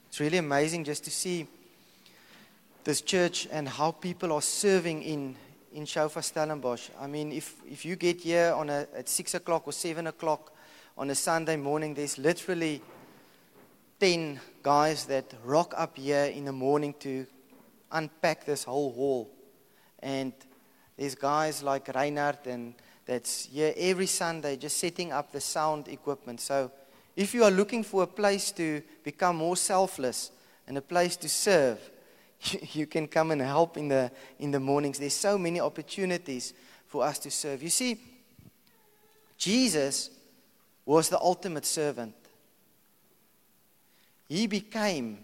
It's 0.08 0.18
really 0.18 0.38
amazing 0.38 0.82
just 0.82 1.04
to 1.04 1.10
see 1.12 1.46
this 2.82 3.00
church 3.00 3.46
and 3.52 3.68
how 3.68 3.92
people 3.92 4.32
are 4.32 4.42
serving 4.42 5.04
in, 5.04 5.36
in 5.72 5.86
Shofar 5.86 6.24
Stellenbosch. 6.24 6.88
I 7.00 7.06
mean, 7.06 7.30
if, 7.30 7.54
if 7.64 7.84
you 7.84 7.94
get 7.94 8.22
here 8.22 8.52
on 8.56 8.70
a, 8.70 8.88
at 8.96 9.08
6 9.08 9.34
o'clock 9.34 9.68
or 9.68 9.72
7 9.72 10.04
o'clock 10.08 10.52
on 10.98 11.10
a 11.10 11.14
Sunday 11.14 11.54
morning, 11.54 11.94
there's 11.94 12.18
literally 12.18 12.82
10 14.00 14.40
guys 14.64 15.04
that 15.04 15.32
rock 15.44 15.74
up 15.76 15.96
here 15.96 16.24
in 16.24 16.44
the 16.44 16.52
morning 16.52 16.92
to 16.98 17.24
unpack 17.92 18.44
this 18.44 18.64
whole 18.64 18.90
hall. 18.90 19.30
And 20.00 20.32
there's 20.96 21.14
guys 21.14 21.62
like 21.62 21.86
Reinhard 21.94 22.44
and 22.46 22.74
that's 23.06 23.46
here 23.46 23.72
every 23.76 24.06
Sunday 24.06 24.56
just 24.56 24.76
setting 24.76 25.12
up 25.12 25.32
the 25.32 25.40
sound 25.40 25.88
equipment. 25.88 26.40
So 26.40 26.70
if 27.14 27.32
you 27.32 27.44
are 27.44 27.50
looking 27.50 27.82
for 27.82 28.02
a 28.02 28.06
place 28.06 28.50
to 28.52 28.82
become 29.04 29.36
more 29.36 29.56
selfless 29.56 30.32
and 30.66 30.76
a 30.76 30.82
place 30.82 31.16
to 31.16 31.28
serve, 31.28 31.78
you 32.72 32.86
can 32.86 33.06
come 33.06 33.30
and 33.30 33.40
help 33.40 33.76
in 33.76 33.88
the, 33.88 34.10
in 34.38 34.50
the 34.50 34.60
mornings. 34.60 34.98
There's 34.98 35.14
so 35.14 35.38
many 35.38 35.60
opportunities 35.60 36.52
for 36.88 37.04
us 37.04 37.18
to 37.20 37.30
serve. 37.30 37.62
You 37.62 37.70
see, 37.70 37.98
Jesus 39.38 40.10
was 40.84 41.08
the 41.08 41.20
ultimate 41.20 41.64
servant. 41.64 42.14
He 44.28 44.46
became 44.46 45.18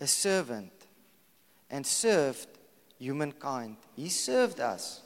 a 0.00 0.06
servant 0.06 0.72
and 1.70 1.86
served 1.86 2.46
humankind. 2.98 3.76
He 3.96 4.10
served 4.10 4.60
us 4.60 5.00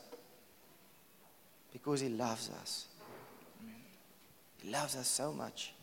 because 1.77 2.01
He 2.01 2.09
loves 2.09 2.49
us. 2.63 2.87
He 4.63 4.71
loves 4.71 4.97
us 4.97 5.07
so 5.07 5.31
much. 5.31 5.75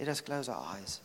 Let 0.00 0.08
us 0.08 0.20
close 0.20 0.48
our 0.48 0.74
eyes. 0.74 0.98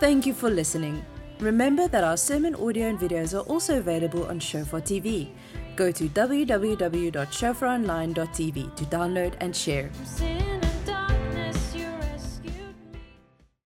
Thank 0.00 0.26
you 0.26 0.34
for 0.34 0.50
listening. 0.50 1.02
Remember 1.40 1.88
that 1.88 2.04
our 2.04 2.18
sermon 2.18 2.54
audio 2.54 2.88
and 2.88 2.98
videos 2.98 3.32
are 3.34 3.40
also 3.48 3.78
available 3.78 4.26
on 4.26 4.38
Shofar 4.38 4.82
TV. 4.82 5.30
Go 5.76 5.90
to 5.90 6.10
www.shofaronline.tv 6.10 8.76
to 8.76 8.84
download 8.84 9.32
and 9.40 9.56
share. 9.56 9.90